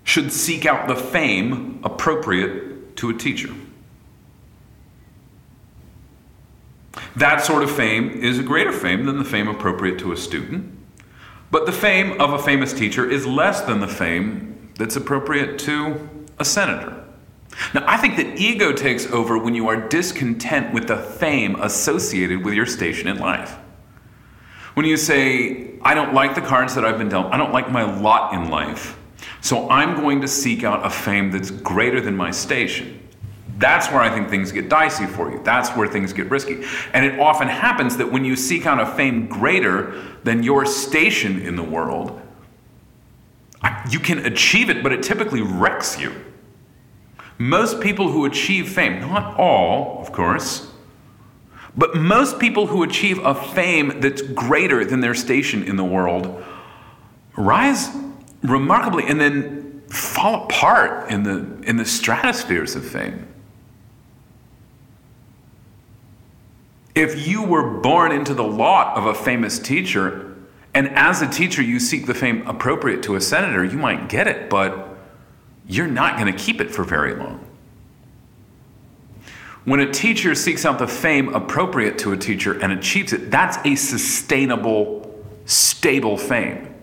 should 0.05 0.33
seek 0.33 0.65
out 0.65 0.89
the 0.89 0.97
fame 0.97 1.81
appropriate 1.85 2.97
to 2.97 3.11
a 3.11 3.15
teacher. 3.15 3.53
That 7.15 7.45
sort 7.45 7.63
of 7.63 7.71
fame 7.71 8.11
is 8.11 8.39
a 8.39 8.43
greater 8.43 8.73
fame 8.73 9.05
than 9.05 9.19
the 9.19 9.25
fame 9.25 9.49
appropriate 9.49 9.99
to 10.01 10.13
a 10.13 10.17
student. 10.17 10.77
But 11.51 11.67
the 11.67 11.73
fame 11.73 12.21
of 12.21 12.33
a 12.33 12.39
famous 12.39 12.73
teacher 12.73 13.09
is 13.09 13.27
less 13.27 13.61
than 13.61 13.81
the 13.81 13.89
fame 13.89 14.71
that's 14.77 14.97
appropriate 14.97 15.59
to 15.61 16.09
a 16.39 16.45
senator. 16.45 17.05
Now, 17.75 17.85
I 17.87 17.97
think 17.97 18.17
that 18.17 18.39
ego 18.39 18.73
takes 18.73 19.07
over 19.07 19.39
when 19.39 19.55
you 19.55 19.69
are 19.69 19.89
discontent 19.89 20.73
with 20.73 20.89
the 20.89 20.97
fame 20.97 21.57
associated 21.61 22.45
with 22.45 22.55
your 22.55 22.67
station 22.67 23.09
in 23.09 23.19
life. 23.19 23.57
When 24.75 24.87
you 24.87 24.97
say, 24.97 25.73
I 25.83 25.95
don't 25.95 26.15
like 26.15 26.35
the 26.35 26.41
cards 26.41 26.75
that 26.77 26.85
I've 26.85 26.99
been 26.99 27.09
dealt, 27.09 27.33
I 27.33 27.37
don't 27.37 27.53
like 27.53 27.71
my 27.71 27.83
lot 28.01 28.33
in 28.33 28.49
life, 28.49 28.97
so 29.41 29.69
I'm 29.71 29.97
going 29.97 30.21
to 30.21 30.29
seek 30.29 30.63
out 30.63 30.87
a 30.87 30.91
fame 30.91 31.31
that's 31.31 31.51
greater 31.51 32.01
than 32.01 32.17
my 32.17 32.31
station. 32.31 33.01
That's 33.59 33.89
where 33.89 34.01
I 34.01 34.09
think 34.09 34.29
things 34.29 34.53
get 34.53 34.69
dicey 34.69 35.07
for 35.07 35.33
you. 35.33 35.43
That's 35.43 35.71
where 35.71 35.89
things 35.89 36.13
get 36.13 36.31
risky. 36.31 36.63
And 36.95 37.05
it 37.05 37.19
often 37.19 37.49
happens 37.49 37.97
that 37.97 38.11
when 38.11 38.25
you 38.25 38.37
seek 38.37 38.67
out 38.67 38.79
a 38.81 38.87
fame 38.95 39.27
greater 39.27 40.01
than 40.23 40.45
your 40.45 40.65
station 40.65 41.41
in 41.41 41.57
the 41.57 41.65
world, 41.65 42.21
you 43.91 43.99
can 43.99 44.25
achieve 44.27 44.71
it, 44.71 44.85
but 44.85 44.93
it 44.93 45.03
typically 45.03 45.43
wrecks 45.43 45.99
you. 45.99 46.15
Most 47.39 47.81
people 47.81 48.11
who 48.11 48.25
achieve 48.25 48.69
fame, 48.69 49.01
not 49.01 49.39
all, 49.39 50.01
of 50.01 50.11
course, 50.11 50.69
but 51.77 51.95
most 51.95 52.41
people 52.41 52.67
who 52.67 52.83
achieve 52.83 53.19
a 53.25 53.35
fame 53.35 54.01
that's 54.01 54.21
greater 54.21 54.85
than 54.85 55.01
their 55.01 55.15
station 55.15 55.63
in 55.63 55.77
the 55.77 55.85
world 55.85 56.45
rise 57.37 57.89
remarkably 58.43 59.05
and 59.07 59.21
then 59.21 59.83
fall 59.89 60.45
apart 60.45 61.09
in 61.11 61.23
the 61.23 61.47
in 61.63 61.77
the 61.77 61.85
stratospheres 61.85 62.75
of 62.75 62.85
fame. 62.85 63.27
If 66.97 67.29
you 67.29 67.45
were 67.45 67.79
born 67.79 68.11
into 68.11 68.35
the 68.35 68.43
lot 68.43 68.97
of 68.97 69.07
a 69.07 69.15
famous 69.15 69.61
teacher, 69.61 70.37
and 70.75 70.89
as 70.89 71.23
a 71.23 71.29
teacher 71.29 71.63
you 71.63 71.79
seek 71.79 72.07
the 72.07 72.15
fame 72.15 72.45
appropriate 72.49 73.05
to 73.05 73.15
a 73.15 73.21
senator, 73.21 73.65
you 73.65 73.79
might 73.79 74.09
get 74.09 74.27
it, 74.27 74.51
but 74.51 74.88
you're 75.69 75.87
not 75.87 76.19
going 76.19 76.33
to 76.33 76.39
keep 76.39 76.61
it 76.61 76.71
for 76.71 76.83
very 76.83 77.15
long. 77.15 77.45
When 79.65 79.81
a 79.81 79.93
teacher 79.93 80.35
seeks 80.35 80.65
out 80.65 80.79
the 80.79 80.89
fame 80.89 81.35
appropriate 81.35 81.99
to 81.99 82.13
a 82.13 82.17
teacher 82.17 82.59
and 82.59 82.73
achieves 82.73 83.13
it, 83.13 83.31
that's 83.31 83.59
a 83.67 83.75
sustainable, 83.75 85.23
stable 85.45 86.17
fame. 86.17 86.75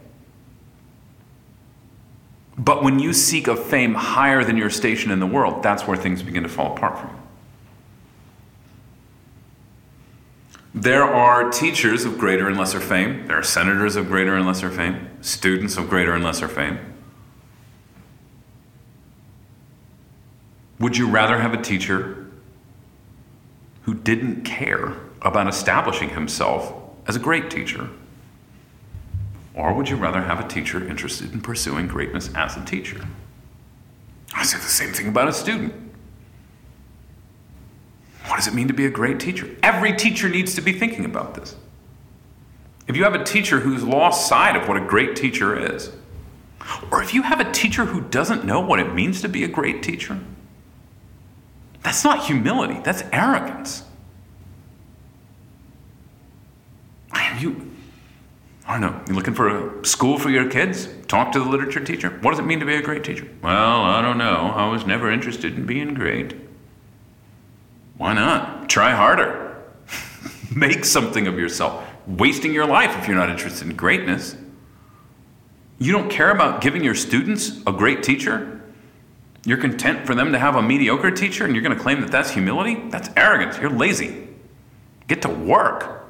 But 2.58 2.84
when 2.84 3.00
you 3.00 3.12
seek 3.12 3.48
a 3.48 3.56
fame 3.56 3.96
higher 3.96 4.44
than 4.44 4.56
your 4.56 4.70
station 4.70 5.12
in 5.12 5.20
the 5.20 5.26
world, 5.26 5.64
that's 5.64 5.88
where 5.88 5.98
things 5.98 6.22
begin 6.22 6.44
to 6.44 6.50
fall 6.50 6.76
apart 6.76 7.00
from 7.00 7.10
you. 7.10 7.16
There 10.76 11.04
are 11.04 11.50
teachers 11.50 12.06
of 12.06 12.18
greater 12.20 12.48
and 12.48 12.58
lesser 12.58 12.80
fame. 12.80 13.28
There 13.28 13.40
are 13.40 13.44
senators 13.44 13.96
of 13.96 14.08
greater 14.08 14.36
and 14.36 14.46
lesser 14.46 14.70
fame, 14.70 15.10
students 15.22 15.76
of 15.78 15.90
greater 15.90 16.14
and 16.14 16.24
lesser 16.24 16.48
fame. 16.48 16.95
Would 20.80 20.98
you 20.98 21.08
rather 21.08 21.40
have 21.40 21.54
a 21.54 21.62
teacher 21.62 22.26
who 23.84 23.94
didn't 23.94 24.44
care 24.44 24.94
about 25.22 25.48
establishing 25.48 26.10
himself 26.10 26.74
as 27.08 27.16
a 27.16 27.20
great 27.20 27.50
teacher? 27.50 27.90
Or 29.54 29.74
would 29.74 29.90
you 29.90 29.96
rather 29.96 30.22
have 30.22 30.44
a 30.44 30.48
teacher 30.48 30.86
interested 30.86 31.32
in 31.32 31.42
pursuing 31.42 31.88
greatness 31.88 32.30
as 32.36 32.58
a 32.58 32.66
teacher? 32.66 33.06
I 34.34 34.44
say 34.44 34.58
the 34.58 34.64
same 34.64 34.92
thing 34.92 35.08
about 35.08 35.30
a 35.30 35.34
student. 35.34 35.74
What 38.26 38.38
does 38.38 38.48
it 38.48 38.54
mean 38.54 38.68
to 38.68 38.74
be 38.74 38.86
a 38.86 38.90
great 38.90 39.20
teacher? 39.20 39.56
Every 39.64 39.96
teacher 39.96 40.28
needs 40.28 40.56
to 40.56 40.62
be 40.62 40.74
thinking 40.74 41.06
about 41.06 41.36
this. 41.36 41.56
If 42.88 42.98
you 42.98 43.04
have 43.04 43.16
a 43.16 43.24
teacher 43.24 43.60
who's 43.62 43.84
lost 43.84 44.28
sight 44.28 44.56
of 44.56 44.68
what 44.68 44.78
a 44.78 44.86
great 44.86 45.16
teacher 45.16 45.58
is, 45.74 45.92
or 46.92 47.02
if 47.02 47.14
you 47.14 47.22
have 47.22 47.40
a 47.40 47.50
teacher 47.52 47.86
who 47.86 48.02
doesn't 48.02 48.44
know 48.44 48.60
what 48.60 48.80
it 48.80 48.94
means 48.94 49.22
to 49.22 49.30
be 49.30 49.44
a 49.44 49.48
great 49.48 49.82
teacher, 49.82 50.20
that's 51.86 52.04
not 52.04 52.26
humility, 52.26 52.80
that's 52.84 53.04
arrogance. 53.14 53.84
You, 57.40 57.72
I 58.66 58.80
don't 58.80 58.82
know, 58.82 59.02
you 59.08 59.14
looking 59.14 59.36
for 59.36 59.82
a 59.82 59.86
school 59.86 60.18
for 60.18 60.32
your 60.32 60.50
kids? 60.50 60.90
Talk 61.08 61.32
to 61.34 61.40
the 61.40 61.46
literature 61.48 61.84
teacher. 61.84 62.10
What 62.22 62.32
does 62.32 62.40
it 62.40 62.46
mean 62.46 62.60
to 62.60 62.66
be 62.66 62.76
a 62.76 62.82
great 62.82 63.04
teacher? 63.04 63.28
Well, 63.44 63.82
I 63.82 64.02
don't 64.02 64.18
know. 64.18 64.52
I 64.56 64.68
was 64.68 64.88
never 64.88 65.12
interested 65.12 65.56
in 65.56 65.68
being 65.68 65.94
great. 65.94 66.36
Why 67.98 68.14
not? 68.14 68.68
Try 68.68 68.92
harder. 68.92 69.62
Make 70.56 70.86
something 70.86 71.28
of 71.28 71.38
yourself. 71.38 71.88
Wasting 72.08 72.54
your 72.54 72.66
life 72.66 72.98
if 72.98 73.08
you're 73.08 73.18
not 73.18 73.30
interested 73.30 73.70
in 73.70 73.76
greatness. 73.76 74.36
You 75.78 75.92
don't 75.92 76.10
care 76.10 76.32
about 76.32 76.62
giving 76.62 76.84
your 76.84 76.96
students 76.96 77.62
a 77.68 77.72
great 77.72 78.02
teacher? 78.02 78.55
You're 79.46 79.58
content 79.58 80.08
for 80.08 80.16
them 80.16 80.32
to 80.32 80.40
have 80.40 80.56
a 80.56 80.62
mediocre 80.62 81.12
teacher 81.12 81.46
and 81.46 81.54
you're 81.54 81.64
going 81.64 81.76
to 81.76 81.82
claim 81.82 82.02
that 82.02 82.12
that's 82.12 82.32
humility? 82.32 82.76
That's 82.90 83.10
arrogance. 83.16 83.60
You're 83.60 83.70
lazy. 83.70 84.28
Get 85.08 85.22
to 85.22 85.30
work. 85.30 86.04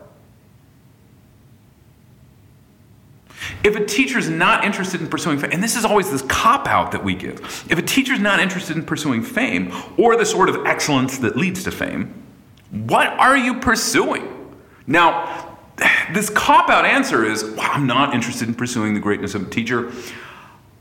If 3.64 3.76
a 3.76 3.86
teacher's 3.86 4.30
not 4.30 4.64
interested 4.64 5.02
in 5.02 5.08
pursuing 5.08 5.38
fame, 5.38 5.52
and 5.52 5.62
this 5.62 5.76
is 5.76 5.86
always 5.86 6.10
this 6.10 6.22
cop 6.24 6.68
out 6.68 6.92
that 6.92 7.04
we 7.04 7.14
give, 7.14 7.40
if 7.70 7.78
a 7.78 7.82
teacher's 7.82 8.20
not 8.20 8.40
interested 8.40 8.78
in 8.78 8.86
pursuing 8.86 9.22
fame 9.22 9.74
or 9.98 10.16
the 10.16 10.26
sort 10.26 10.50
of 10.50 10.66
excellence 10.66 11.18
that 11.20 11.36
leads 11.36 11.64
to 11.66 11.72
fame, 11.72 12.24
what 12.72 13.08
are 13.20 13.38
you 13.38 13.60
pursuing? 13.60 14.56
Now, 14.88 15.58
this 16.14 16.30
cop 16.30 16.70
out 16.70 16.86
answer 16.86 17.26
is 17.26 17.44
well, 17.44 17.70
I'm 17.72 17.86
not 17.86 18.14
interested 18.14 18.48
in 18.48 18.56
pursuing 18.56 18.94
the 18.94 19.00
greatness 19.00 19.36
of 19.36 19.48
a 19.48 19.50
teacher. 19.50 19.92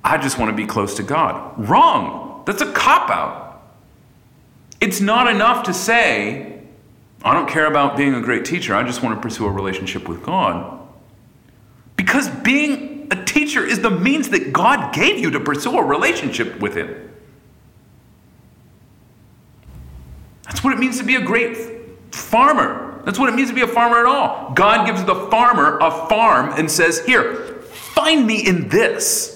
I 0.05 0.19
just 0.19 0.38
want 0.38 0.51
to 0.51 0.57
be 0.57 0.67
close 0.67 0.95
to 0.97 1.03
God. 1.03 1.69
Wrong. 1.69 2.34
That's 2.44 2.62
a 2.62 2.72
cop 2.72 3.11
out. 3.11 3.62
It's 4.80 5.00
not 5.00 5.28
enough 5.28 5.64
to 5.64 5.74
say, 5.74 6.61
I 7.22 7.33
don't 7.33 7.48
care 7.48 7.66
about 7.66 7.96
being 7.96 8.14
a 8.14 8.20
great 8.20 8.44
teacher, 8.44 8.74
I 8.74 8.83
just 8.83 9.02
want 9.02 9.16
to 9.16 9.20
pursue 9.22 9.46
a 9.46 9.50
relationship 9.50 10.09
with 10.09 10.22
God. 10.22 10.80
Because 11.96 12.28
being 12.28 13.09
a 13.11 13.24
teacher 13.24 13.64
is 13.64 13.80
the 13.80 13.90
means 13.90 14.28
that 14.30 14.52
God 14.52 14.94
gave 14.94 15.18
you 15.18 15.30
to 15.30 15.40
pursue 15.40 15.78
a 15.78 15.85
relationship 15.85 16.61
with 16.61 16.76
Him. 16.76 17.11
That's 20.44 20.62
what 20.62 20.74
it 20.74 20.78
means 20.78 20.98
to 20.98 21.04
be 21.04 21.14
a 21.14 21.22
great 21.22 21.57
farmer. 22.14 23.02
That's 23.04 23.18
what 23.18 23.28
it 23.28 23.35
means 23.35 23.48
to 23.48 23.54
be 23.54 23.62
a 23.62 23.68
farmer 23.68 23.98
at 23.98 24.07
all. 24.07 24.52
God 24.52 24.87
gives 24.87 25.04
the 25.04 25.14
farmer 25.30 25.78
a 25.78 25.90
farm 26.09 26.52
and 26.57 26.70
says, 26.70 27.04
Here, 27.04 27.35
find 27.94 28.26
me 28.26 28.46
in 28.46 28.68
this. 28.68 29.34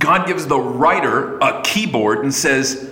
God 0.00 0.26
gives 0.26 0.46
the 0.46 0.58
writer 0.58 1.38
a 1.38 1.60
keyboard 1.62 2.20
and 2.20 2.34
says, 2.34 2.90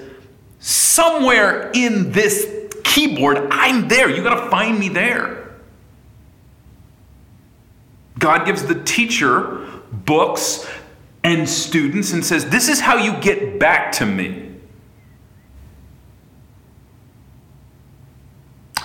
Somewhere 0.61 1.71
in 1.73 2.13
this 2.13 2.47
keyboard, 2.85 3.49
I'm 3.51 3.89
there. 3.89 4.11
You 4.11 4.23
got 4.23 4.45
to 4.45 4.51
find 4.51 4.79
me 4.79 4.89
there. 4.89 5.57
God 8.19 8.45
gives 8.45 8.65
the 8.65 8.83
teacher 8.83 9.67
books 9.91 10.69
and 11.25 11.49
students 11.49 12.13
and 12.13 12.25
says, 12.25 12.51
This 12.51 12.69
is 12.69 12.79
how 12.79 12.97
you 12.97 13.19
get 13.21 13.59
back 13.59 13.93
to 13.93 14.07
me. 14.07 14.57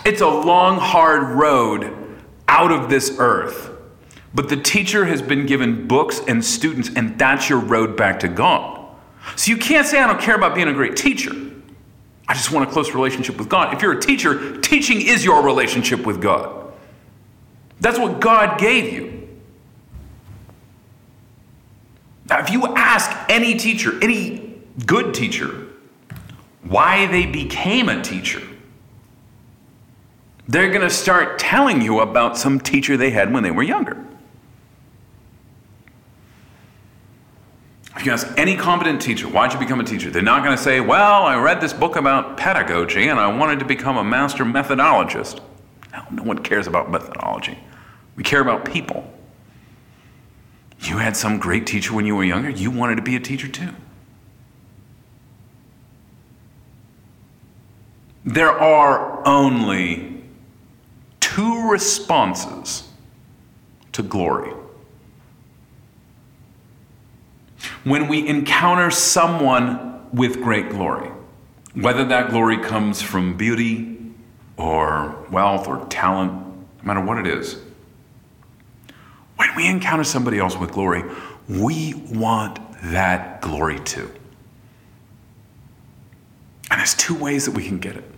It's 0.05 0.21
a 0.21 0.27
long, 0.27 0.79
hard 0.79 1.23
road 1.31 1.93
out 2.47 2.71
of 2.71 2.89
this 2.89 3.17
earth. 3.19 3.72
But 4.33 4.49
the 4.49 4.57
teacher 4.57 5.05
has 5.05 5.21
been 5.21 5.45
given 5.45 5.87
books 5.87 6.21
and 6.27 6.43
students, 6.43 6.89
and 6.95 7.17
that's 7.19 7.49
your 7.49 7.59
road 7.59 7.95
back 7.95 8.19
to 8.21 8.27
God. 8.27 8.79
So 9.35 9.51
you 9.51 9.57
can't 9.57 9.85
say, 9.85 9.99
I 9.99 10.07
don't 10.07 10.19
care 10.19 10.35
about 10.35 10.55
being 10.55 10.67
a 10.67 10.73
great 10.73 10.95
teacher. 10.95 11.31
I 12.27 12.33
just 12.33 12.51
want 12.51 12.67
a 12.67 12.71
close 12.71 12.93
relationship 12.93 13.37
with 13.37 13.49
God. 13.49 13.73
If 13.73 13.81
you're 13.81 13.91
a 13.91 14.01
teacher, 14.01 14.59
teaching 14.61 15.01
is 15.01 15.23
your 15.23 15.43
relationship 15.43 16.05
with 16.05 16.21
God. 16.21 16.73
That's 17.79 17.99
what 17.99 18.19
God 18.19 18.59
gave 18.59 18.91
you. 18.93 19.27
Now, 22.29 22.39
if 22.39 22.49
you 22.49 22.65
ask 22.75 23.11
any 23.29 23.55
teacher, 23.55 24.01
any 24.01 24.61
good 24.85 25.13
teacher, 25.13 25.67
why 26.63 27.05
they 27.07 27.25
became 27.25 27.89
a 27.89 28.01
teacher, 28.01 28.41
they're 30.47 30.69
going 30.69 30.81
to 30.81 30.89
start 30.89 31.37
telling 31.37 31.81
you 31.81 31.99
about 31.99 32.37
some 32.37 32.59
teacher 32.59 32.97
they 32.97 33.11
had 33.11 33.33
when 33.33 33.43
they 33.43 33.51
were 33.51 33.63
younger. 33.63 34.03
You 38.03 38.11
ask 38.11 38.27
any 38.37 38.57
competent 38.57 39.01
teacher, 39.01 39.27
why'd 39.27 39.53
you 39.53 39.59
become 39.59 39.79
a 39.79 39.83
teacher? 39.83 40.09
They're 40.09 40.21
not 40.21 40.43
going 40.43 40.55
to 40.57 40.61
say, 40.61 40.81
well, 40.81 41.23
I 41.23 41.37
read 41.37 41.61
this 41.61 41.71
book 41.71 41.95
about 41.95 42.35
pedagogy 42.35 43.07
and 43.07 43.17
I 43.17 43.27
wanted 43.27 43.59
to 43.59 43.65
become 43.65 43.95
a 43.95 44.03
master 44.03 44.43
methodologist. 44.43 45.39
No, 45.93 46.03
no 46.11 46.23
one 46.23 46.39
cares 46.39 46.67
about 46.67 46.91
methodology. 46.91 47.57
We 48.17 48.23
care 48.23 48.41
about 48.41 48.65
people. 48.65 49.09
You 50.81 50.97
had 50.97 51.15
some 51.15 51.39
great 51.39 51.65
teacher 51.65 51.93
when 51.93 52.05
you 52.05 52.15
were 52.15 52.25
younger, 52.25 52.49
you 52.49 52.71
wanted 52.71 52.95
to 52.95 53.01
be 53.01 53.15
a 53.15 53.21
teacher 53.21 53.47
too. 53.47 53.69
There 58.25 58.51
are 58.51 59.25
only 59.25 60.23
two 61.21 61.69
responses 61.69 62.89
to 63.93 64.03
glory. 64.03 64.51
When 67.83 68.07
we 68.07 68.27
encounter 68.27 68.89
someone 68.91 70.07
with 70.13 70.41
great 70.41 70.69
glory, 70.69 71.11
whether 71.73 72.05
that 72.05 72.29
glory 72.29 72.57
comes 72.57 73.01
from 73.01 73.35
beauty 73.35 73.97
or 74.55 75.25
wealth 75.29 75.67
or 75.67 75.85
talent, 75.87 76.31
no 76.31 76.83
matter 76.83 77.01
what 77.01 77.17
it 77.17 77.27
is, 77.27 77.57
when 79.35 79.55
we 79.55 79.67
encounter 79.67 80.03
somebody 80.05 80.39
else 80.39 80.55
with 80.55 80.71
glory, 80.71 81.03
we 81.49 81.93
want 82.11 82.59
that 82.83 83.41
glory 83.41 83.79
too. 83.79 84.09
And 86.71 86.79
there's 86.79 86.95
two 86.95 87.15
ways 87.15 87.45
that 87.45 87.51
we 87.51 87.67
can 87.67 87.79
get 87.79 87.97
it. 87.97 88.09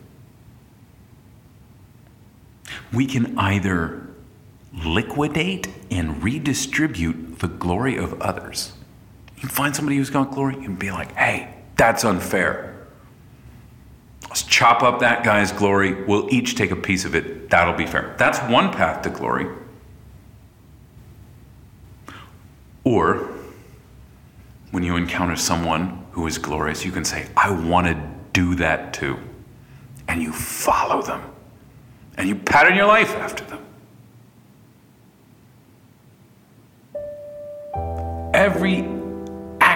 We 2.93 3.07
can 3.07 3.37
either 3.37 4.07
liquidate 4.71 5.69
and 5.89 6.23
redistribute 6.23 7.39
the 7.39 7.47
glory 7.47 7.97
of 7.97 8.21
others. 8.21 8.73
You 9.37 9.49
find 9.49 9.75
somebody 9.75 9.97
who's 9.97 10.09
got 10.09 10.31
glory 10.31 10.55
and 10.55 10.77
be 10.79 10.91
like, 10.91 11.13
hey, 11.15 11.53
that's 11.75 12.03
unfair. 12.03 12.87
Let's 14.23 14.43
chop 14.43 14.83
up 14.83 14.99
that 14.99 15.23
guy's 15.23 15.51
glory. 15.51 16.03
We'll 16.03 16.33
each 16.33 16.55
take 16.55 16.71
a 16.71 16.75
piece 16.75 17.05
of 17.05 17.15
it. 17.15 17.49
That'll 17.49 17.73
be 17.73 17.85
fair. 17.85 18.15
That's 18.17 18.39
one 18.51 18.71
path 18.71 19.01
to 19.03 19.09
glory. 19.09 19.47
Or 22.83 23.29
when 24.71 24.83
you 24.83 24.95
encounter 24.95 25.35
someone 25.35 26.05
who 26.11 26.27
is 26.27 26.37
glorious, 26.37 26.85
you 26.85 26.91
can 26.91 27.05
say, 27.05 27.27
I 27.35 27.49
want 27.49 27.87
to 27.87 28.09
do 28.33 28.55
that 28.55 28.93
too. 28.93 29.17
And 30.07 30.21
you 30.21 30.31
follow 30.31 31.01
them. 31.01 31.21
And 32.17 32.27
you 32.27 32.35
pattern 32.35 32.75
your 32.75 32.87
life 32.87 33.15
after 33.15 33.43
them. 33.45 33.65
Every 38.33 38.81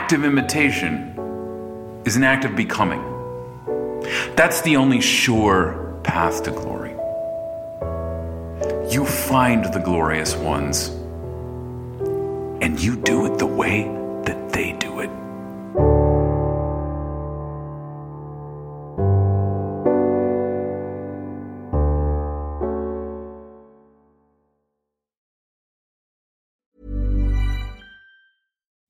act 0.10 0.17
of 0.17 0.26
imitation 0.26 2.02
is 2.04 2.15
an 2.15 2.24
act 2.24 2.43
of 2.43 2.56
becoming. 2.56 3.00
That's 4.36 4.60
the 4.62 4.76
only 4.76 5.02
sure 5.02 6.00
path 6.04 6.41
to 6.45 6.52
glory. 6.52 6.93
You 8.91 9.06
find 9.06 9.65
the 9.72 9.80
glorious 9.80 10.36
ones 10.36 10.88
and 12.60 12.82
you 12.82 12.95
do 12.95 13.32
it 13.32 13.38
the 13.38 13.45
way 13.45 13.98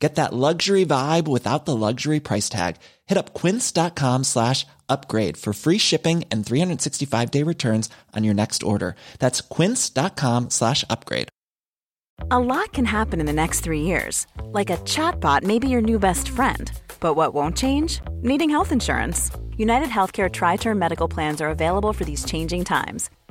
Get 0.00 0.16
that 0.16 0.32
luxury 0.32 0.84
vibe 0.84 1.28
without 1.28 1.64
the 1.64 1.76
luxury 1.76 2.20
price 2.20 2.48
tag. 2.48 2.76
Hit 3.06 3.16
up 3.16 3.32
quince.com 3.32 4.24
slash 4.24 4.66
upgrade 4.88 5.36
for 5.36 5.52
free 5.52 5.78
shipping 5.78 6.24
and 6.30 6.44
365 6.44 7.30
day 7.30 7.42
returns 7.42 7.88
on 8.14 8.24
your 8.24 8.34
next 8.34 8.62
order. 8.62 8.96
That's 9.18 9.40
quince.com 9.40 10.50
slash 10.50 10.84
upgrade. 10.90 11.28
A 12.30 12.38
lot 12.38 12.72
can 12.72 12.84
happen 12.84 13.18
in 13.18 13.26
the 13.26 13.32
next 13.32 13.60
three 13.60 13.80
years. 13.80 14.26
Like 14.44 14.70
a 14.70 14.76
chatbot 14.78 15.42
may 15.42 15.58
be 15.58 15.68
your 15.68 15.82
new 15.82 15.98
best 15.98 16.28
friend. 16.28 16.70
But 17.00 17.14
what 17.14 17.34
won't 17.34 17.56
change? 17.56 18.00
Needing 18.22 18.50
health 18.50 18.72
insurance. 18.72 19.30
United 19.56 19.88
Healthcare 19.88 20.30
Tri 20.30 20.56
Term 20.56 20.78
Medical 20.78 21.08
Plans 21.08 21.40
are 21.40 21.48
available 21.48 21.92
for 21.92 22.04
these 22.04 22.24
changing 22.24 22.64
times. 22.64 23.10